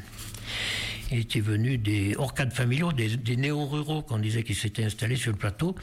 [1.10, 5.38] il était venu des orcades familiaux, des, néo-ruraux qu'on disait qui s'étaient installés sur le
[5.38, 5.74] plateau,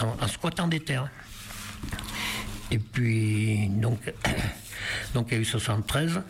[0.00, 1.10] en, squattant des terres.
[2.70, 3.98] Et puis, donc,
[5.14, 6.22] donc il y a eu 73.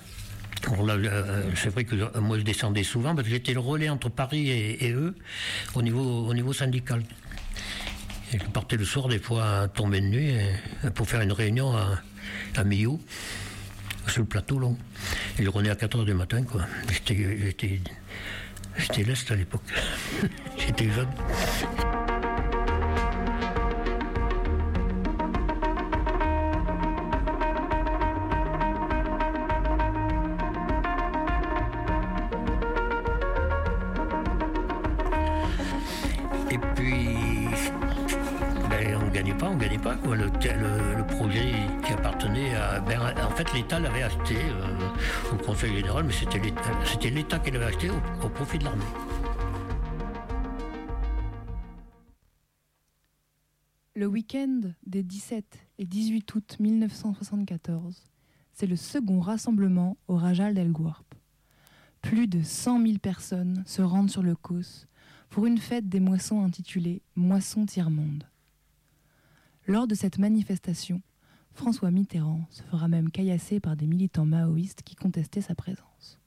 [0.67, 4.49] Euh, c'est vrai que moi je descendais souvent parce que j'étais le relais entre Paris
[4.49, 5.15] et, eux
[5.75, 7.03] au niveau, au niveau syndical.
[8.33, 12.01] Je partais le soir des fois tomber de nuit et, pour faire une réunion à,
[12.57, 12.99] à Millau
[14.11, 14.77] sur le plateau long.
[15.39, 16.63] Et je revenais à 4h du matin, quoi.
[16.91, 17.81] J'étais,
[19.05, 19.63] leste à l'époque.
[20.59, 21.09] j'étais jeune.
[39.65, 41.53] Le, le, le, projet
[41.87, 42.85] qui appartenait à.
[43.27, 46.39] En fait, l'État l'avait acheté euh, au Conseil général, mais c'était
[47.09, 48.85] l'État, qui l'avait acheté au, profit de l'armée.
[53.95, 55.45] Le week-end des 17
[55.79, 58.05] et 18 août 1974,
[58.53, 61.07] c'est le second rassemblement au Rajal d'El Guarp.
[62.03, 64.87] Plus de 100 000 personnes se rendent sur le Causse
[65.31, 68.25] pour une fête des moissons intitulée Moisson Tiers-Monde.
[69.67, 71.01] Lors de cette manifestation,
[71.55, 76.19] François Mitterrand se fera même caillasser par des militants maoïstes qui contestaient sa présence.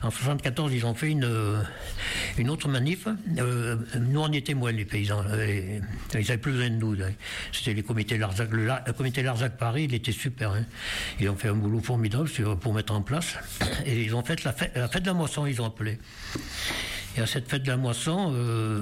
[0.00, 1.62] En 74, ils ont fait une, euh,
[2.38, 3.06] une autre manif.
[3.36, 5.22] Euh, nous, on était moins les paysans.
[5.28, 5.80] Euh,
[6.14, 6.94] ils n'avaient plus besoin de nous.
[6.94, 7.12] hein.
[7.52, 8.50] C'était les comités Larzac.
[8.52, 10.52] Le, comité Larzac Paris, il était super.
[10.52, 10.64] hein.
[11.20, 13.36] Ils ont fait un boulot formidable pour mettre en place.
[13.84, 15.98] Et ils ont fait la fête, de la moisson, ils ont appelé.
[17.18, 18.34] Et à cette fête de la moisson,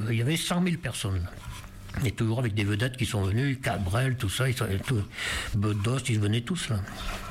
[0.09, 1.27] il y avait 100 000 personnes.
[2.05, 5.03] Et toujours avec des vedettes qui sont venues, Cabrel, tout ça, ils tout,
[5.55, 6.76] Bedos, ils venaient tous là.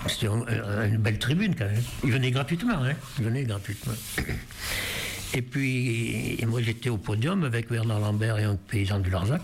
[0.07, 1.81] C'était un- une belle tribune quand même.
[2.03, 2.93] Ils venaient gratuitement, hein.
[3.19, 3.93] Ils venaient gratuitement.
[5.33, 9.41] Et puis, moi j'étais au podium avec Bernard Lambert et un paysan du Larzac,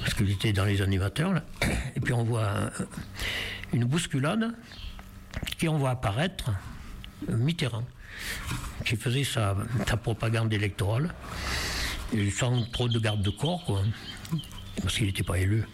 [0.00, 1.42] parce que j'étais dans les animateurs là.
[1.96, 2.70] Et puis on voit un-
[3.72, 4.54] une bousculade
[5.58, 6.50] qui on voit apparaître
[7.26, 7.84] Mitterrand,
[8.84, 11.12] qui faisait sa, sa propagande électorale,
[12.30, 13.82] sans trop de garde de corps, quoi,
[14.82, 15.64] parce qu'il n'était pas élu.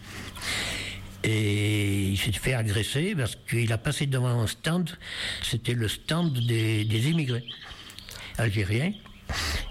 [1.23, 4.91] Et il s'est fait agresser parce qu'il a passé devant un stand,
[5.41, 7.45] c'était le stand des, des immigrés
[8.37, 8.93] algériens,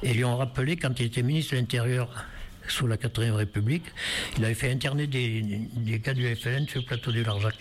[0.02, 2.26] et ils lui ont rappelé quand il était ministre de l'Intérieur
[2.66, 3.84] sous la 4ème République,
[4.38, 7.56] il avait fait interner des, des du FLN sur le plateau du Larzac.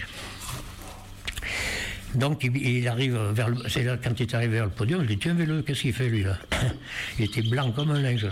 [2.15, 3.55] Donc il, arrive vers le,
[4.03, 6.23] quand il est arrivé vers le podium, je dit tiens vélo, qu'est-ce qu'il fait lui
[6.23, 6.37] là?
[7.19, 8.27] Il était blanc comme un linge.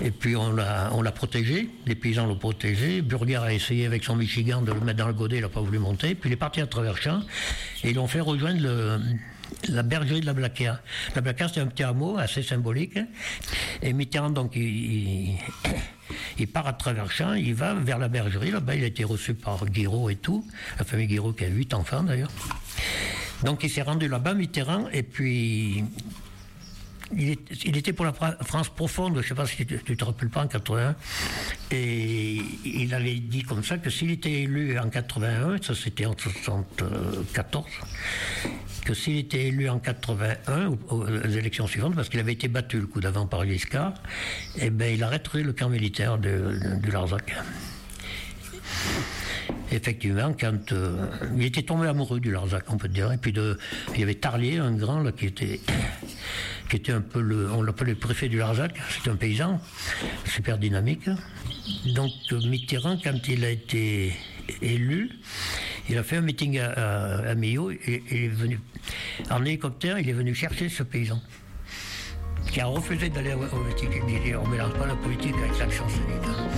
[0.00, 3.02] et puis on l'a, on l'a protégé, les paysans l'ont protégé.
[3.02, 5.60] Burger a essayé avec son Michigan de le mettre dans le godet, il n'a pas
[5.60, 6.14] voulu monter.
[6.14, 7.22] Puis il est parti à travers champs
[7.82, 9.00] et ils l'ont fait rejoindre le-
[9.68, 10.80] la bergerie de la Blaquea.
[11.14, 12.98] La Blaquea, c'est un petit hameau assez symbolique.
[13.82, 15.38] Et Mitterrand, donc, il, il-
[16.38, 18.50] il part à travers champs, il va vers la bergerie.
[18.50, 20.46] Là-bas, il a été reçu par Guiraud et tout,
[20.78, 22.30] la famille Guiraud qui a huit enfants d'ailleurs.
[23.44, 25.84] Donc il s'est rendu là-bas, Mitterrand, et puis
[27.16, 30.04] il, était pour la Fra- France profonde, je ne sais pas si tu, tu te
[30.04, 30.94] rappelles pas, en 81.
[31.70, 36.14] Et il avait dit comme ça que s'il était élu en 81, ça c'était en
[36.16, 37.64] 74,
[38.84, 42.86] que s'il était élu en 81, aux, élections suivantes, parce qu'il avait été battu le
[42.86, 43.94] coup d'avant par Giscard,
[44.58, 47.34] eh ben, il arrêterait le camp militaire de- de- du Larzac.
[49.70, 51.06] Effectivement, quand euh,
[51.36, 53.12] il était tombé amoureux du Larzac, on peut dire.
[53.12, 53.34] Et puis
[53.94, 55.60] il y avait Tarlier, un grand qui était,
[56.92, 58.72] un peu le, on l'appelait le préfet du Larzac.
[58.90, 59.60] C'est un paysan,
[60.24, 61.08] super dynamique.
[61.94, 62.10] Donc
[62.46, 64.14] Mitterrand, quand il a été
[64.62, 65.10] élu,
[65.90, 68.60] il a fait un meeting à, à, Millau et, et est venu
[69.30, 69.98] en hélicoptère.
[69.98, 71.20] Il est venu chercher ce paysan
[72.50, 73.90] qui a refusé d'aller au, meeting.
[74.08, 76.48] Il dit on mélange pas la politique avec l'action syndicale.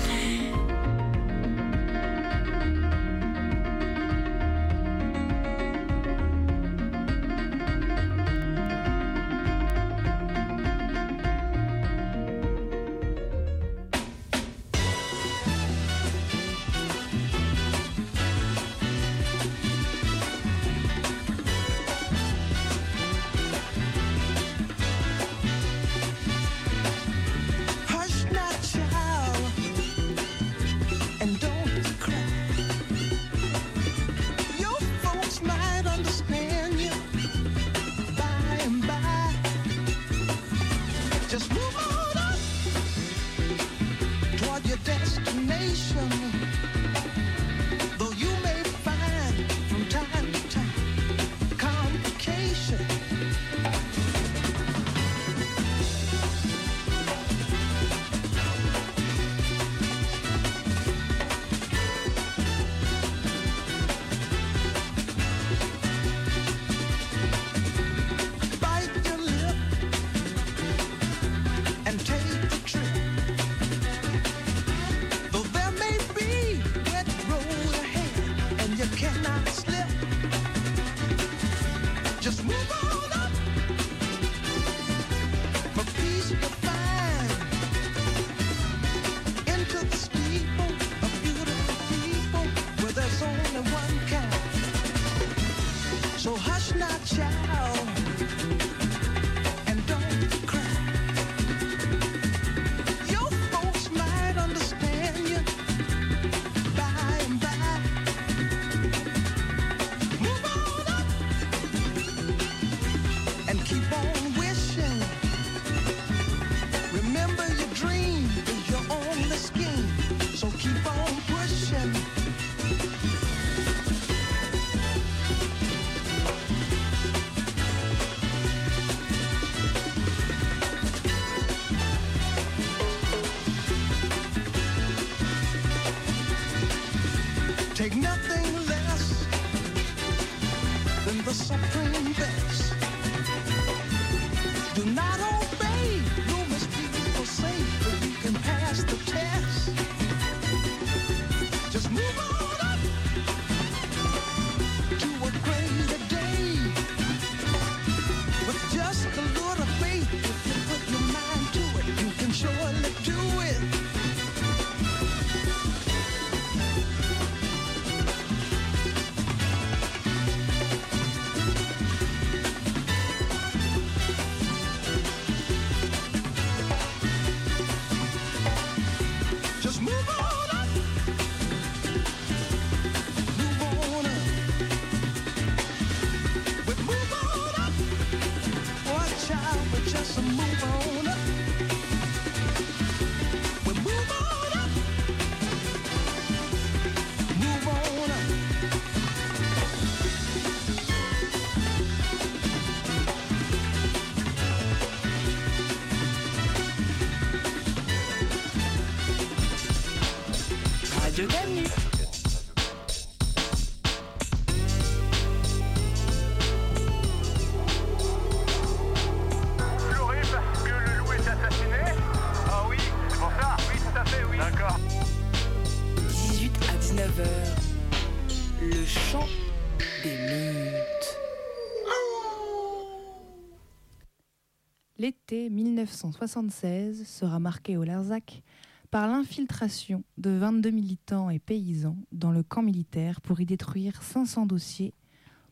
[235.90, 238.44] 1976 sera marqué au Larzac
[238.92, 244.46] par l'infiltration de 22 militants et paysans dans le camp militaire pour y détruire 500
[244.46, 244.94] dossiers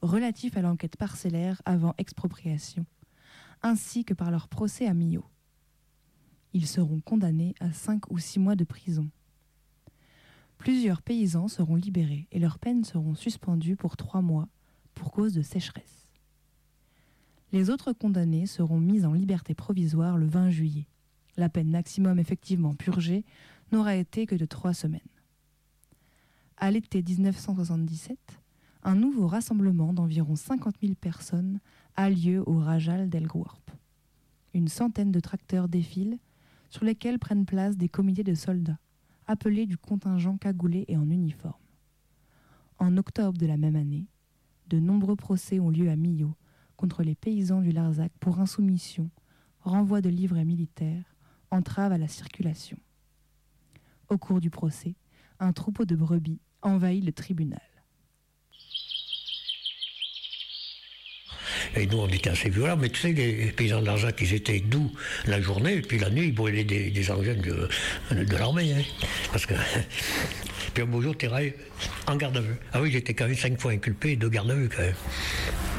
[0.01, 2.87] relatifs à l'enquête parcellaire avant expropriation,
[3.63, 5.25] ainsi que par leur procès à Millau.
[6.53, 9.11] Ils seront condamnés à 5 ou 6 mois de prison.
[10.57, 14.49] Plusieurs paysans seront libérés et leurs peines seront suspendues pour 3 mois
[14.95, 15.98] pour cause de sécheresse.
[17.53, 20.87] Les autres condamnés seront mis en liberté provisoire le 20 juillet.
[21.37, 23.25] La peine maximum effectivement purgée
[23.73, 25.01] n'aura été que de trois semaines.
[26.59, 28.19] À l'été 1977,
[28.83, 31.61] un nouveau rassemblement d'environ 50 000 personnes
[31.97, 33.63] a lieu au Rajal d'El Gouarp.
[34.53, 36.19] Une centaine de tracteurs défilent,
[36.69, 38.79] sur lesquels prennent place des comités de soldats,
[39.27, 41.55] appelés du contingent cagoulé et en uniforme.
[42.79, 44.07] En octobre de la même année,
[44.69, 46.35] de nombreux procès ont lieu à Millau
[46.79, 49.11] contre les paysans du Larzac pour insoumission,
[49.61, 51.05] renvoi de livrets militaires,
[51.51, 52.79] entrave à la circulation.
[54.09, 54.95] Au cours du procès,
[55.41, 57.61] un troupeau de brebis envahit le tribunal.
[61.75, 64.61] Et nous, on était assez violents, mais tu sais, les paysans de Larzac, ils étaient
[64.61, 64.91] doux
[65.27, 67.69] la journée, et puis la nuit, ils brûlaient des, engins de,
[68.37, 68.73] l'armée.
[68.73, 68.83] hein.
[69.33, 69.55] Parce que.
[70.75, 71.55] Puis un beau jour, Terrail,
[72.07, 72.55] en garde à vue.
[72.73, 74.95] Ah oui, j'étais quand même cinq fois inculpé deux gardes à vue quand même.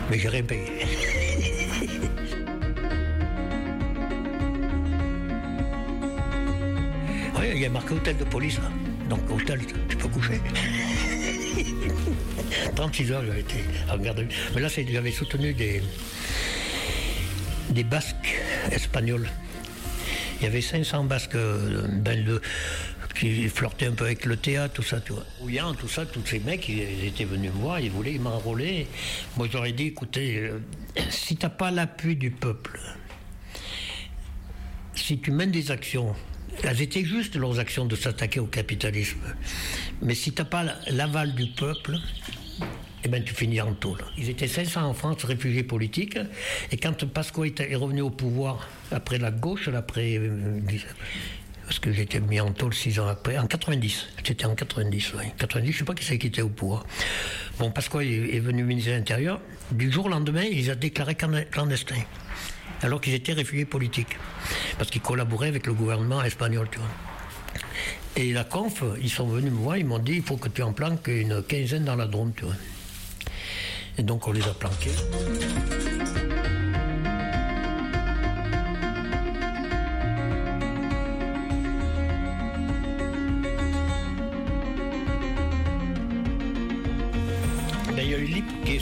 [0.10, 0.64] Mais j'ai rien payé.
[7.38, 8.70] Oui, il y a marqué hôtel de police là.
[9.10, 10.40] Donc hôtel, tu peux coucher.
[12.76, 14.26] 36 heures, j'avais été en garde.
[14.56, 15.82] Mais là, j'avais soutenu des,
[17.70, 18.40] des Basques
[18.72, 19.28] espagnols.
[20.40, 22.42] Il y avait 500 Basques ben, de-
[23.16, 25.26] qui flirtaient un peu avec le théâtre, tout ça, tu vois.
[25.42, 28.88] Ouillant, tout ça, tous ces mecs, ils, étaient venus me voir, ils voulaient m'enrôler.
[29.38, 30.60] Moi, j'aurais dit, écoutez, euh,
[31.10, 32.80] si t'as pas l'appui du peuple,
[34.96, 36.16] si tu mènes des actions,
[36.64, 39.20] elles étaient justes leurs actions de s'attaquer au capitalisme,
[40.02, 41.98] mais si tu n'as pas l'aval du peuple,
[43.04, 44.00] eh ben, tu finis en tôle.
[44.18, 46.18] Ils étaient 500 en France, réfugiés politiques,
[46.72, 50.20] et quand Pasqua est revenu au pouvoir, après la gauche, après.
[51.70, 54.08] Parce que j'étais mis en tôle six ans après, en 90.
[54.26, 55.26] C'était en 90, oui.
[55.38, 56.84] 90, je sais pas qui c'est qui était au pouvoir.
[57.60, 59.40] Bon, Pasqua est venu ministre de l'Intérieur.
[59.70, 62.02] Du jour au lendemain, ils ont déclaré clan- clandestin
[62.82, 64.18] alors qu'ils étaient réfugiés politiques,
[64.80, 66.88] parce qu'ils collaboraient avec le gouvernement espagnol, tu vois.
[68.16, 70.64] Et la conf, ils sont venus me voir, ils m'ont dit il faut que tu
[70.64, 72.56] en planques une quinzaine dans la Drôme, tu vois.
[74.00, 74.90] Et donc on les a planqués.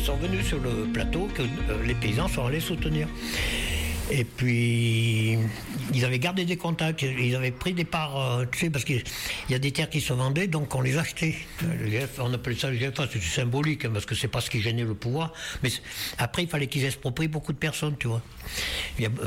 [0.08, 3.10] Sont venus sur le plateau, que euh, les paysans sont allés soutenir.
[4.10, 5.38] Et puis,
[5.94, 9.04] ils avaient gardé des contacts, ils avaient pris des parts, euh, tu sais, parce qu'il
[9.50, 11.36] y a des terres qui se vendaient, donc on les achetait.
[11.86, 14.62] GF, on appelait ça le GFA, c'est symbolique, hein, parce que c'est pas ce qui
[14.62, 15.34] gênait le pouvoir.
[15.62, 15.70] Mais
[16.20, 18.22] après, il fallait qu'ils exproprient beaucoup de personnes, tu vois.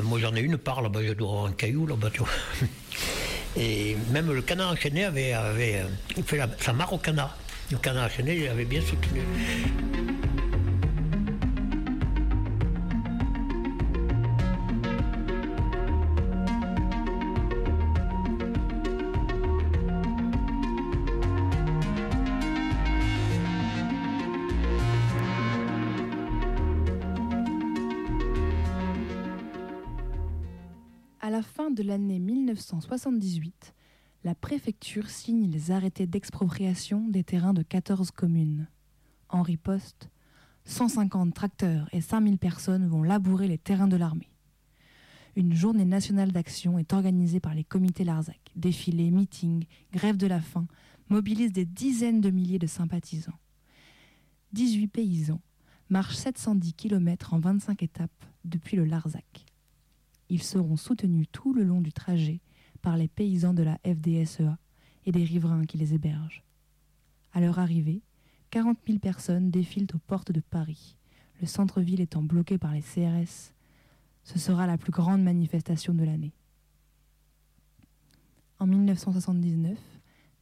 [0.01, 2.29] Moi, j'en ai une part là-bas, je dois avoir un caillou là-bas, tu vois.
[3.55, 7.37] Et même le canard enchaîné avait, avait euh, fait la- sa mare au canard.
[7.71, 9.21] Le canard enchaîné, avait bien soutenu.
[31.73, 33.73] De l'année 1978,
[34.23, 38.67] la préfecture signe les arrêtés d'expropriation des terrains de 14 communes.
[39.29, 40.09] En riposte,
[40.65, 44.29] 150 tracteurs et 5000 personnes vont labourer les terrains de l'armée.
[45.35, 48.39] Une journée nationale d'action est organisée par les comités Larzac.
[48.55, 50.67] Défilés, meetings, grève de la faim
[51.09, 53.39] mobilisent des dizaines de milliers de sympathisants.
[54.51, 55.41] 18 paysans
[55.89, 59.45] marchent 710 km en 25 étapes depuis le Larzac.
[60.31, 62.39] Ils seront soutenus tout le long du trajet
[62.81, 64.57] par les paysans de la FDSEA
[65.05, 66.41] et des riverains qui les hébergent.
[67.33, 68.01] À leur arrivée,
[68.51, 70.95] 40 000 personnes défilent aux portes de Paris,
[71.41, 73.51] le centre-ville étant bloqué par les CRS.
[74.23, 76.33] Ce sera la plus grande manifestation de l'année.
[78.59, 79.77] En 1979,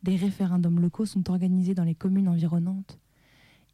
[0.03, 2.99] Des référendums locaux sont organisés dans les communes environnantes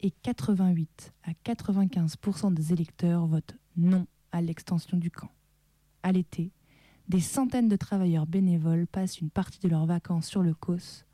[0.00, 5.35] et 88 à 95% des électeurs votent non à l'extension du camp.
[6.06, 6.52] À l'été,
[7.08, 11.04] des centaines de travailleurs bénévoles passent une partie de leurs vacances sur le COS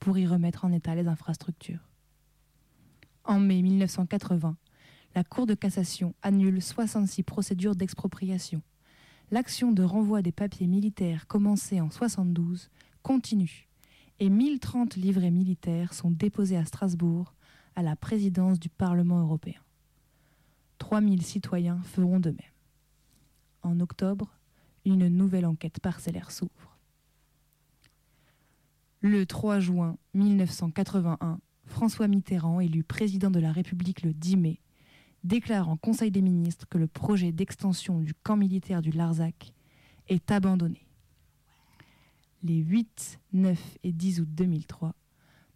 [0.00, 1.88] pour y remettre en état les infrastructures.
[3.22, 4.56] En mai 1980,
[5.14, 8.60] la Cour de cassation annule 66 procédures d'expropriation.
[9.30, 12.70] L'action de renvoi des papiers militaires commencée en 72
[13.04, 13.68] continue
[14.18, 17.34] et 1030 livrets militaires sont déposés à Strasbourg
[17.76, 19.60] à la présidence du Parlement européen.
[20.78, 22.40] 3000 citoyens feront de même.
[23.62, 24.39] En octobre,
[24.92, 26.78] une nouvelle enquête parcellaire s'ouvre.
[29.00, 34.60] Le 3 juin 1981, François Mitterrand, élu président de la République le 10 mai,
[35.24, 39.54] déclare en Conseil des ministres que le projet d'extension du camp militaire du Larzac
[40.08, 40.86] est abandonné.
[42.42, 44.94] Les 8, 9 et 10 août 2003,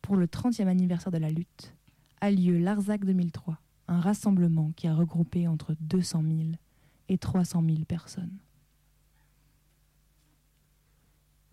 [0.01, 1.75] pour le 30e anniversaire de la lutte,
[2.21, 3.59] a lieu Larzac 2003,
[3.89, 6.39] un rassemblement qui a regroupé entre 200 000
[7.09, 8.39] et 300 000 personnes.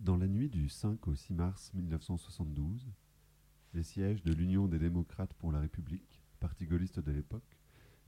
[0.02, 2.90] Dans la nuit du 5 au 6 mars 1972,
[3.76, 7.60] les sièges de l'Union des démocrates pour la République, parti gaulliste de l'époque,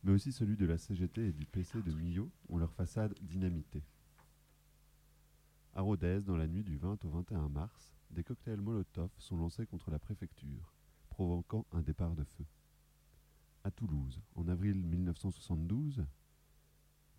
[0.02, 3.84] mais aussi celui de la CGT et du PC de Millau ont leur façade dynamitée.
[5.76, 9.68] À Rodez, dans la nuit du 20 au 21 mars, des cocktails Molotov sont lancés
[9.68, 10.74] contre la préfecture,
[11.12, 12.46] provoquant un départ de feu.
[13.64, 16.04] À Toulouse, en avril 1972,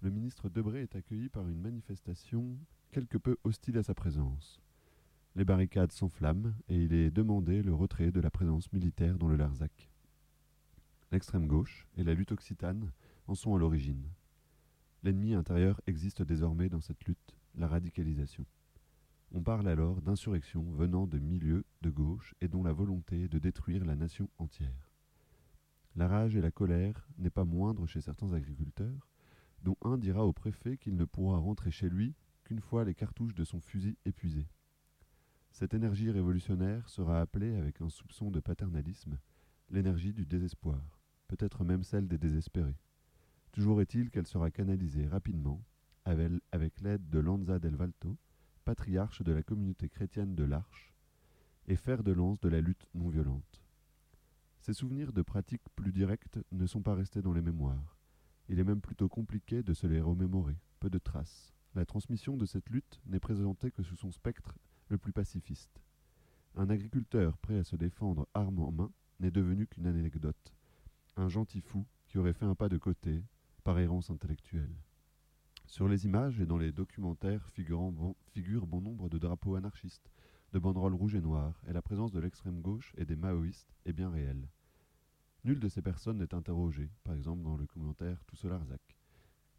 [0.01, 2.59] le ministre Debré est accueilli par une manifestation
[2.95, 4.63] quelque peu hostile à sa présence.
[5.35, 9.35] Les barricades s'enflamment et il est demandé le retrait de la présence militaire dans le
[9.35, 9.91] Larzac.
[11.11, 12.93] L'extrême gauche et la lutte occitane
[13.27, 14.09] en sont à l'origine.
[15.03, 18.47] L'ennemi intérieur existe désormais dans cette lutte, la radicalisation.
[19.33, 23.41] On parle alors d'insurrection venant de milieux de gauche et dont la volonté est de
[23.41, 24.93] détruire la nation entière.
[25.97, 29.11] La rage et la colère n'est pas moindre chez certains agriculteurs,
[29.65, 32.15] dont un dira au préfet qu'il ne pourra rentrer chez lui
[32.45, 34.49] qu'une fois les cartouches de son fusil épuisées.
[35.51, 39.19] Cette énergie révolutionnaire sera appelée, avec un soupçon de paternalisme,
[39.71, 42.79] l'énergie du désespoir, peut-être même celle des désespérés.
[43.53, 45.65] Toujours est-il qu'elle sera canalisée rapidement,
[46.05, 48.19] avec l'aide de Lanza del Valto,
[48.65, 50.93] patriarche de la communauté chrétienne de l'Arche,
[51.67, 53.63] et fer de lance de la lutte non violente.
[54.59, 57.97] Ces souvenirs de pratiques plus directes ne sont pas restés dans les mémoires.
[58.49, 61.54] Il est même plutôt compliqué de se les remémorer, peu de traces.
[61.75, 64.55] La transmission de cette lutte n'est présentée que sous son spectre
[64.89, 65.81] le plus pacifiste.
[66.55, 70.55] Un agriculteur prêt à se défendre arme en main n'est devenu qu'une anecdote,
[71.17, 73.25] un gentil fou qui aurait fait un pas de côté
[73.65, 74.77] par errance intellectuelle.
[75.67, 80.13] Sur les images et dans les documentaires figurent bon nombre de drapeaux anarchistes,
[80.53, 83.93] de banderoles rouges et noires, et la présence de l'extrême gauche et des maoïstes est
[83.93, 84.49] bien réelle.
[85.43, 88.94] Nulle de ces personnes n'est interrogée, par exemple dans le commentaire Toussolarzac.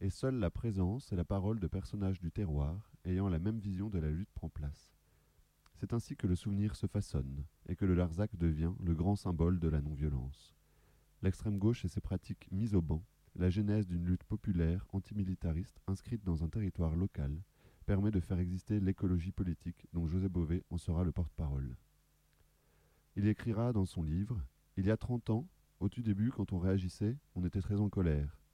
[0.06, 3.90] Et seule la présence et la parole de personnages du terroir ayant la même vision
[3.90, 4.94] de la lutte prend place.
[5.74, 9.60] C'est ainsi que le souvenir se façonne et que le Larzac devient le grand symbole
[9.60, 10.54] de la non-violence.
[11.24, 13.04] L'extrême gauche et ses pratiques mises au banc,
[13.34, 17.42] la genèse d'une lutte populaire antimilitariste inscrite dans un territoire local,
[17.88, 21.78] permet de faire exister l'écologie politique dont José Bové en sera le porte-parole.
[23.16, 24.40] Il écrira dans son livre
[24.78, 25.48] Il y a trente ans,
[25.80, 28.45] au tout début, quand on réagissait, on était très en colère.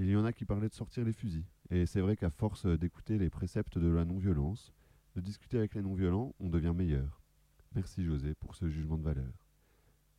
[0.00, 2.66] Il y en a qui parlaient de sortir les fusils, et c'est vrai qu'à force
[2.66, 4.72] d'écouter les préceptes de la non-violence,
[5.14, 7.22] de discuter avec les non-violents, on devient meilleur.
[7.76, 9.32] Merci José pour ce jugement de valeur.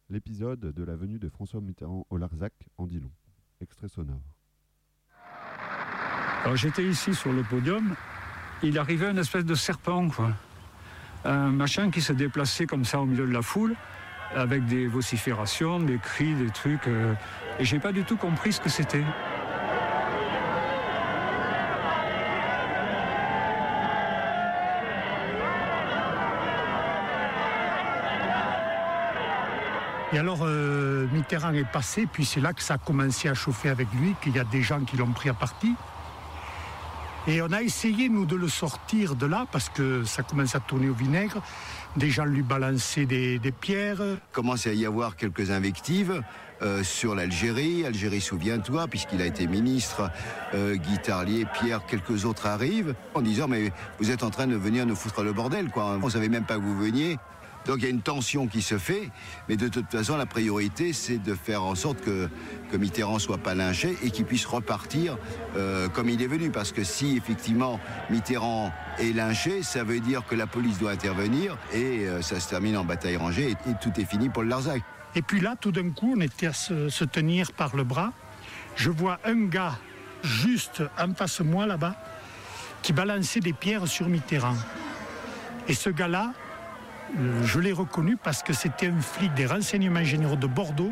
[0.10, 3.12] L'épisode de la venue de François Mitterrand au Larzac en dit long.
[3.60, 4.22] Extrait sonore.
[6.54, 7.96] J'étais ici sur le podium,
[8.64, 10.32] il arrivait une espèce de serpent, quoi.
[11.26, 13.76] Un machin qui se déplaçait comme ça au milieu de la foule,
[14.34, 16.88] avec des vociférations, des cris, des trucs.
[16.88, 17.14] Euh,
[17.60, 19.04] et j'ai pas du tout compris ce que c'était.
[30.16, 33.68] Et alors euh, Mitterrand est passé, puis c'est là que ça a commencé à chauffer
[33.68, 35.76] avec lui, qu'il y a des gens qui l'ont pris à partie.
[37.28, 40.62] Et on a essayé, nous, de le sortir de là, parce que ça commençait à
[40.62, 41.42] tourner au vinaigre.
[41.98, 44.02] Des gens lui balançaient des, pierres.
[44.32, 46.22] Commence à y avoir quelques invectives
[46.62, 47.86] euh, sur l'Algérie.
[47.86, 50.10] Algérie, souviens-toi, puisqu'il a été ministre,
[50.54, 54.56] euh, Guy Tarlier, Pierre, quelques autres arrivent, en disant, mais vous êtes en train de
[54.56, 56.00] venir nous foutre le bordel, quoi.
[56.02, 57.18] On savait même pas que vous veniez.
[57.66, 59.10] Donc il y a une tension qui se fait,
[59.50, 62.30] mais de toute façon, la priorité, c'est de faire en sorte que,
[62.72, 65.18] que Mitterrand soit pas lynché et qu'il puisse repartir
[65.58, 66.52] euh, comme il est venu.
[66.52, 71.58] Parce que si effectivement Mitterrand est lynché, ça veut dire que la police doit intervenir
[71.74, 74.84] et euh, ça se termine en bataille rangée et, tout est fini pour le Larzac.
[75.16, 78.12] Et puis là, tout d'un coup, on était à se, tenir par le bras.
[78.76, 79.78] Je vois un gars
[80.24, 81.96] juste en face de moi là-bas
[82.82, 84.56] qui balançait des pierres sur Mitterrand.
[85.68, 86.34] Et ce gars-là,
[87.44, 90.92] je l'ai reconnu parce que c'était un flic des renseignements généraux de Bordeaux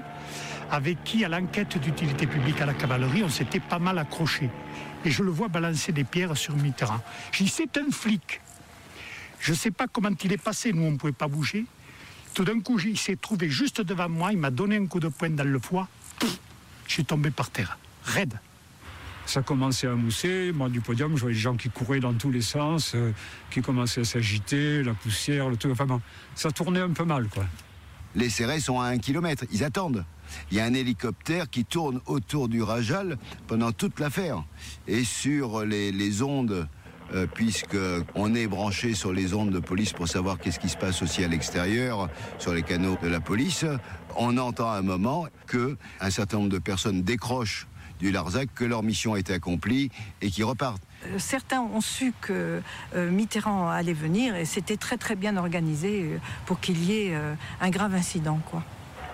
[0.72, 4.50] avec qui, à l'enquête d'utilité publique à la cavalerie, on s'était pas mal accroché.
[5.06, 7.02] Et je le vois balancer des pierres sur Mitterrand.
[7.32, 8.42] Je dis, c'est un flic.
[9.40, 11.66] Je ne sais pas comment il est passé, nous on ne pouvait pas bouger.
[12.34, 15.10] Tout d'un coup, il s'est trouvé juste devant moi, il m'a donné un coup de
[15.10, 15.88] poing dans le foie.
[16.88, 18.40] Je suis tombé par terre, raide.
[19.26, 20.52] Ça commençait à mousser.
[20.54, 23.12] Moi, du podium, je voyais des gens qui couraient dans tous les sens, euh,
[23.50, 25.72] qui commençaient à s'agiter, la poussière, le truc.
[25.72, 26.02] Enfin bon,
[26.36, 27.46] ça tournait un peu mal, quoi.
[28.16, 30.06] Les serrés sont à un kilomètre, ils attendent.
[30.52, 33.18] Il y a un hélicoptère qui tourne autour du Rajal
[33.48, 34.44] pendant toute l'affaire.
[34.88, 36.68] Et sur les, les ondes,
[37.14, 37.78] euh, puisque
[38.16, 41.24] on est branché sur les ondes de police pour savoir qu'est-ce qui se passe aussi
[41.24, 42.10] à l'extérieur,
[42.40, 43.66] sur les canaux de la police,
[44.16, 47.68] on entend à un moment que un certain nombre de personnes décrochent
[48.04, 49.90] du Larzac, que leur mission a été accomplie
[50.22, 50.84] et qui repartent.
[51.08, 52.62] Euh, Certains ont su que
[52.96, 57.16] euh, Mitterrand allait venir et c'était très très bien organisé euh, pour qu'il y ait
[57.62, 58.40] un grave incident.
[58.46, 58.62] Quoi.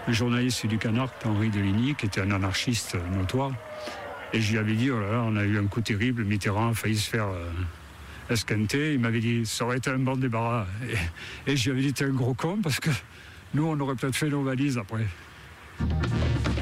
[0.07, 3.51] Le journaliste du Canard, Henri Deligny, qui était un anarchiste notoire,
[4.33, 6.69] et je lui avais dit, oh là là, on a eu un coup terrible, Mitterrand
[6.69, 8.93] a failli se faire euh, esquinter.
[8.93, 10.65] Il m'avait dit, ça aurait été un bon débarras.
[11.47, 12.89] Et, et je lui avais dit, t'es un gros con, parce que
[13.53, 15.05] nous, on aurait peut-être fait nos valises après.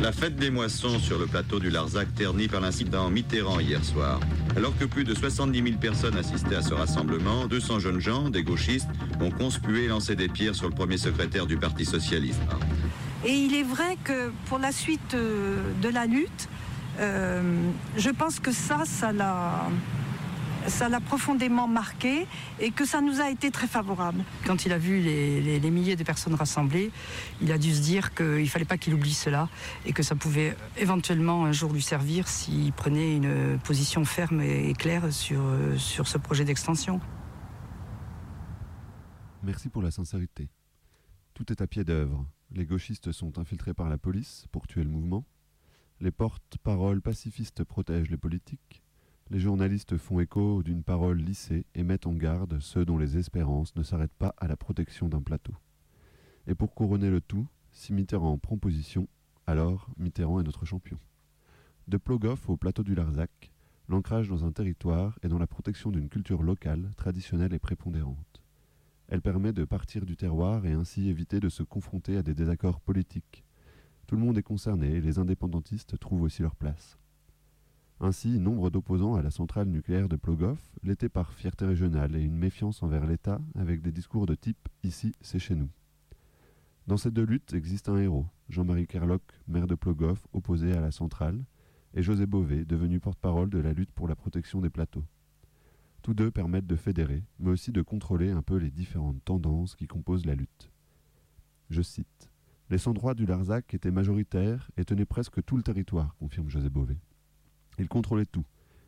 [0.02, 4.20] La fête des moissons sur le plateau du Larzac ternie par l'incident Mitterrand hier soir.
[4.56, 8.44] Alors que plus de 70 000 personnes assistaient à ce rassemblement, 200 jeunes gens, des
[8.44, 8.90] gauchistes,
[9.20, 12.42] ont conspué et lancé des pierres sur le premier secrétaire du Parti Socialiste.
[13.26, 16.48] Et il est vrai que pour la suite euh, de la lutte,
[17.00, 17.42] euh,
[17.98, 19.68] je pense que ça, ça l'a
[20.68, 22.28] ça l'a profondément marqué
[22.60, 24.24] et que ça nous a été très favorable.
[24.46, 26.92] Quand il a vu les, les- les milliers de personnes rassemblées,
[27.42, 29.50] il a dû se dire qu'il ne fallait pas qu'il oublie cela
[29.86, 34.74] et que ça pouvait éventuellement un jour lui servir s'il prenait une position ferme et
[34.74, 35.42] claire sur,
[35.78, 37.00] sur ce projet d'extension.
[39.44, 40.50] Merci pour la sincérité.
[41.34, 42.26] Tout est à pied d'œuvre.
[42.52, 45.26] Les gauchistes sont infiltrés par la police pour tuer le mouvement.
[46.00, 48.82] Les porte-paroles pacifistes protègent les politiques.
[49.30, 53.76] Les journalistes font écho d'une parole lissée et mettent en garde ceux dont les espérances
[53.76, 55.54] ne s'arrêtent pas à la protection d'un plateau.
[56.48, 59.10] Et pour couronner le tout, si Mitterrand prend position,
[59.46, 60.98] alors Mitterrand est notre champion.
[61.90, 63.52] De Plogoff au plateau du Larzac,
[63.90, 68.42] l'ancrage dans un territoire et dans la protection d'une culture locale, traditionnelle et prépondérante.
[69.10, 72.80] Elle permet de partir du terroir et ainsi éviter de se confronter à des désaccords
[72.80, 73.44] politiques.
[74.06, 76.98] Tout le monde est concerné et les indépendantistes trouvent aussi leur place.
[78.00, 82.38] Ainsi, nombre d'opposants à la centrale nucléaire de Plogoff l'étaient par fierté régionale et une
[82.38, 85.70] méfiance envers l'État avec des discours de type Ici, c'est chez nous.
[86.86, 90.92] Dans ces deux luttes existe un héros, Jean-Marie Kerlock, maire de Plogoff, opposé à la
[90.92, 91.44] centrale,
[91.96, 95.04] et José Bové, devenu porte-parole de la lutte pour la protection des plateaux.
[96.04, 99.88] Tous deux permettent de fédérer, mais aussi de contrôler un peu les différentes tendances qui
[99.88, 100.72] composent la lutte.
[101.72, 102.30] Je cite
[102.70, 106.98] Les sans-droits du Larzac étaient majoritaires et tenaient presque tout le territoire, confirme José Bové.
[107.78, 108.46] Ils contrôlaient tout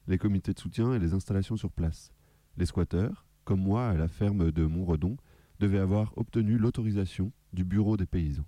[0.10, 2.12] les comités de soutien et les installations sur place.
[2.58, 5.18] Les squatteurs, comme moi à la ferme de Montredon,
[5.60, 8.48] devaient avoir obtenu l'autorisation du Bureau des paysans.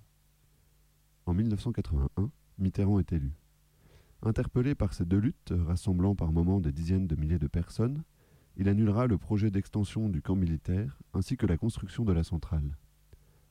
[1.28, 3.34] En 1981, Mitterrand est élu.
[4.24, 8.04] Interpellé par ces deux luttes, rassemblant par moments des dizaines de milliers de personnes,
[8.58, 12.76] il annulera le projet d'extension du camp militaire ainsi que la construction de la centrale.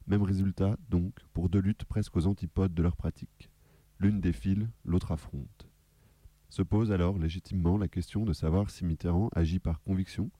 [0.08, 3.50] Même résultat, donc, pour deux luttes presque aux antipodes de leur pratique.
[4.00, 5.69] L'une défile, l'autre affronte.
[6.50, 10.32] Se pose alors légitimement la question de savoir si Mitterrand agit par conviction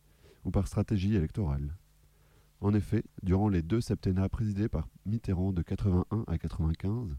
[0.45, 1.77] ou par stratégie électorale.
[2.61, 7.17] En effet, durant les deux septennats présidés par Mitterrand de 81 à 95,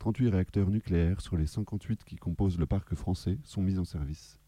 [0.00, 4.40] 38 réacteurs nucléaires sur les 58 qui composent le parc français sont mis en service.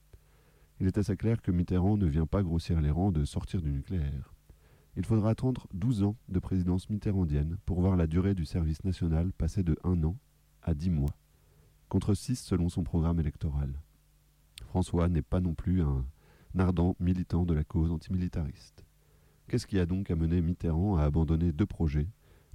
[0.80, 3.70] Il est assez clair que Mitterrand ne vient pas grossir les rangs de sortir du
[3.70, 4.34] nucléaire.
[4.97, 9.32] Il faudra attendre 12 ans de présidence mitterrandienne pour voir la durée du service national
[9.32, 10.16] passer de 1 an
[10.62, 11.16] à 10 mois,
[11.88, 13.84] contre 6 selon son programme électoral.
[14.75, 16.05] François n'est pas non plus un
[16.59, 18.85] ardent militant de la cause antimilitariste.
[19.47, 22.09] Qu'est-ce qui a donc amené Mitterrand à abandonner deux projets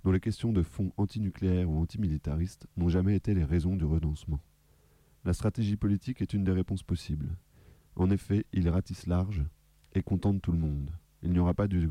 [0.04, 4.42] dont les questions de fond antinucléaires ou antimilitaristes n'ont jamais été les raisons du renoncement?
[5.24, 7.38] La stratégie politique est une des réponses possibles.
[7.96, 9.46] En effet, il ratisse large
[9.94, 10.92] et contente tout le monde.
[11.24, 11.88] Il n'y aura pas de-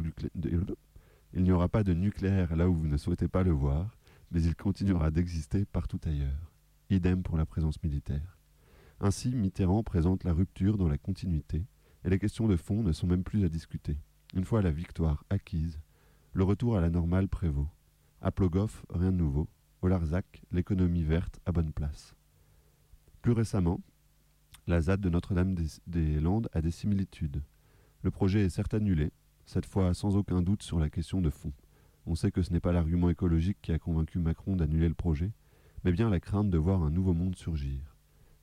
[1.32, 3.96] Il n'y aura pas de nucléaire là où vous ne souhaitez pas le voir,
[4.30, 6.52] mais il continuera d'exister partout ailleurs.
[6.90, 8.37] Idem pour la présence militaire.
[9.00, 11.64] Ainsi, Mitterrand présente la rupture dans la continuité,
[12.04, 13.96] et les questions de fond ne sont même plus à discuter.
[14.34, 15.80] Une fois la victoire acquise,
[16.32, 17.68] le retour à la normale prévaut.
[18.20, 19.48] À Plogoff, rien de nouveau.
[19.82, 22.14] Au Larzac, l'économie verte à bonne place.
[23.22, 23.80] Plus récemment,
[24.66, 27.42] la ZAD de Notre-Dame-des-Landes a des similitudes.
[28.02, 29.12] Le projet est certes annulé,
[29.46, 31.52] cette fois sans aucun doute sur la question de fond.
[32.06, 35.32] On sait que ce n'est pas l'argument écologique qui a convaincu Macron d'annuler le projet,
[35.84, 37.97] mais bien la crainte de voir un nouveau monde surgir.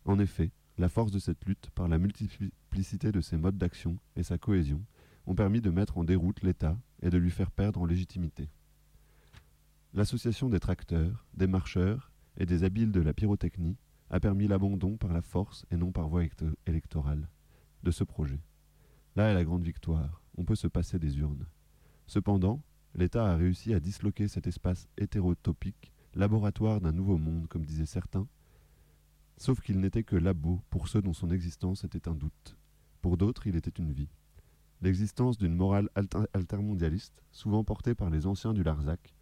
[0.06, 4.24] En effet, la force de cette lutte, par la multiplicité de ses modes d'action et
[4.24, 4.84] sa cohésion,
[5.26, 8.50] ont permis de mettre en déroute l'État et de lui faire perdre en légitimité.
[9.94, 13.78] L'association des tracteurs, des marcheurs et des habiles de la pyrotechnie
[14.10, 16.24] a permis l'abandon par la force et non par voie
[16.68, 17.30] électorale
[17.84, 18.42] de ce projet.
[19.16, 21.48] Là est la grande victoire, on peut se passer des urnes.
[22.06, 22.62] Cependant,
[22.94, 28.28] l'État a réussi à disloquer cet espace hétérotopique, laboratoire d'un nouveau monde, comme disaient certains,
[29.38, 32.58] sauf qu'il n'était que labo pour ceux dont son existence était un doute.
[33.02, 34.10] Pour d'autres, il était une vie.
[34.82, 35.90] L'existence d'une morale
[36.34, 39.16] altermondialiste, souvent portée par les anciens du Larzac,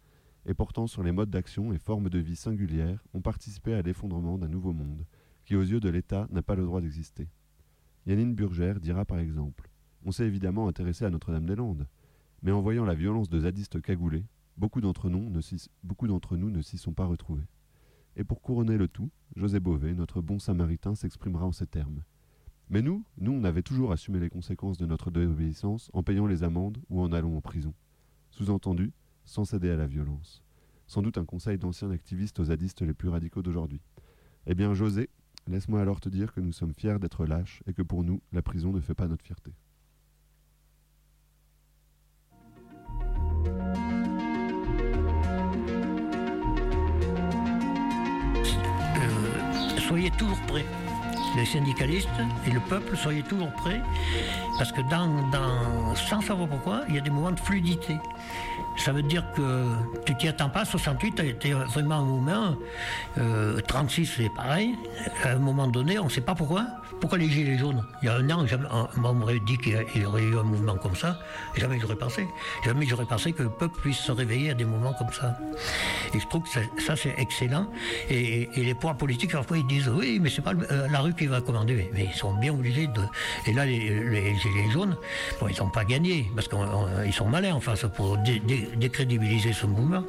[0.46, 4.36] et portant sur les modes d'action et formes de vie singulières, ont participé à l'effondrement
[4.36, 5.06] d'un nouveau monde,
[5.44, 7.28] qui aux yeux de l'État n'a pas le droit d'exister.
[8.06, 9.70] Yannine Burgère dira par exemple
[10.04, 11.86] On s'est évidemment intéressé à Notre-Dame-des-Landes,
[12.42, 16.92] mais en voyant la violence de zadistes cagoulés, beaucoup d'entre nous, nous ne s'y sont
[16.92, 17.46] pas retrouvés.
[18.16, 22.02] Et pour couronner le tout, José Bové, notre bon samaritain, s'exprimera en ces termes.
[22.70, 26.42] Mais nous, nous, on avait toujours assumé les conséquences de notre désobéissance en payant les
[26.42, 27.74] amendes ou en allant en prison.
[28.30, 28.92] Sous-entendu,
[29.24, 30.42] sans céder à la violence.
[30.86, 33.80] Sans doute un conseil d'anciens activistes aux zadistes les plus radicaux d'aujourd'hui.
[34.46, 35.10] Eh bien, José,
[35.46, 38.42] laisse-moi alors te dire que nous sommes fiers d'être lâches et que pour nous, la
[38.42, 39.52] prison ne fait pas notre fierté.
[49.94, 50.64] Soyez toujours prêts
[51.36, 52.08] les syndicalistes
[52.48, 53.80] et le peuple, soyez toujours prêts,
[54.58, 57.96] parce que dans, sans savoir pourquoi, il y a des moments de fluidité.
[58.76, 59.66] Ça veut dire que
[60.04, 62.56] tu t'y attends pas, 68 a été vraiment un mouvement,
[63.68, 64.74] 36 euh, c'est pareil,
[65.22, 66.66] à un moment donné, on ne sait pas pourquoi.
[67.00, 67.84] Pourquoi les gilets jaunes?
[68.02, 68.46] Il y a un an,
[68.96, 71.18] on m'aurait dit qu'il y aurait eu un mouvement comme ça,
[71.56, 72.26] jamais j'aurais pensé.
[72.64, 75.38] Jamais j'aurais pensé que le peuple puisse se réveiller à des moments comme ça.
[76.14, 77.66] Et je trouve que ça, c'est excellent.
[78.08, 81.26] Et, les pouvoirs politiques, parfois, ils disent oui, mais c'est pas euh, la rue qui
[81.26, 81.90] va commander.
[81.92, 83.02] Mais ils sont bien obligés de.
[83.46, 84.96] Et là, les, gilets jaunes,
[85.40, 88.16] bon, ils n'ont pas gagné, parce qu'ils sont malins en face pour
[88.76, 90.04] décrédibiliser ce mouvement.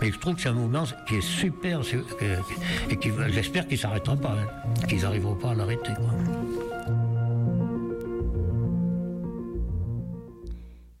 [0.00, 1.80] Mais je trouve que c'est un mouvement qui est super
[2.90, 5.92] et qui, j'espère qu'ils ne s'arrêteront pas, hein, qu'ils n'arriveront pas à l'arrêter.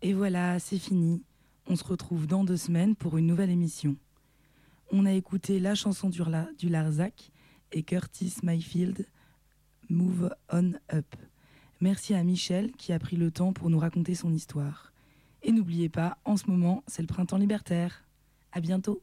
[0.02, 1.22] Et voilà, c'est fini.
[1.66, 3.96] On se retrouve dans deux semaines pour une nouvelle émission.
[4.92, 6.20] On a écouté la chanson du,
[6.58, 7.30] du Larzac
[7.72, 9.06] et Curtis Mayfield,
[9.88, 11.06] Move On Up.
[11.80, 14.89] Merci à Michel qui a pris le temps pour nous raconter son histoire.
[15.42, 18.04] Et n'oubliez pas, en ce moment, c'est le printemps libertaire.
[18.52, 19.02] À bientôt!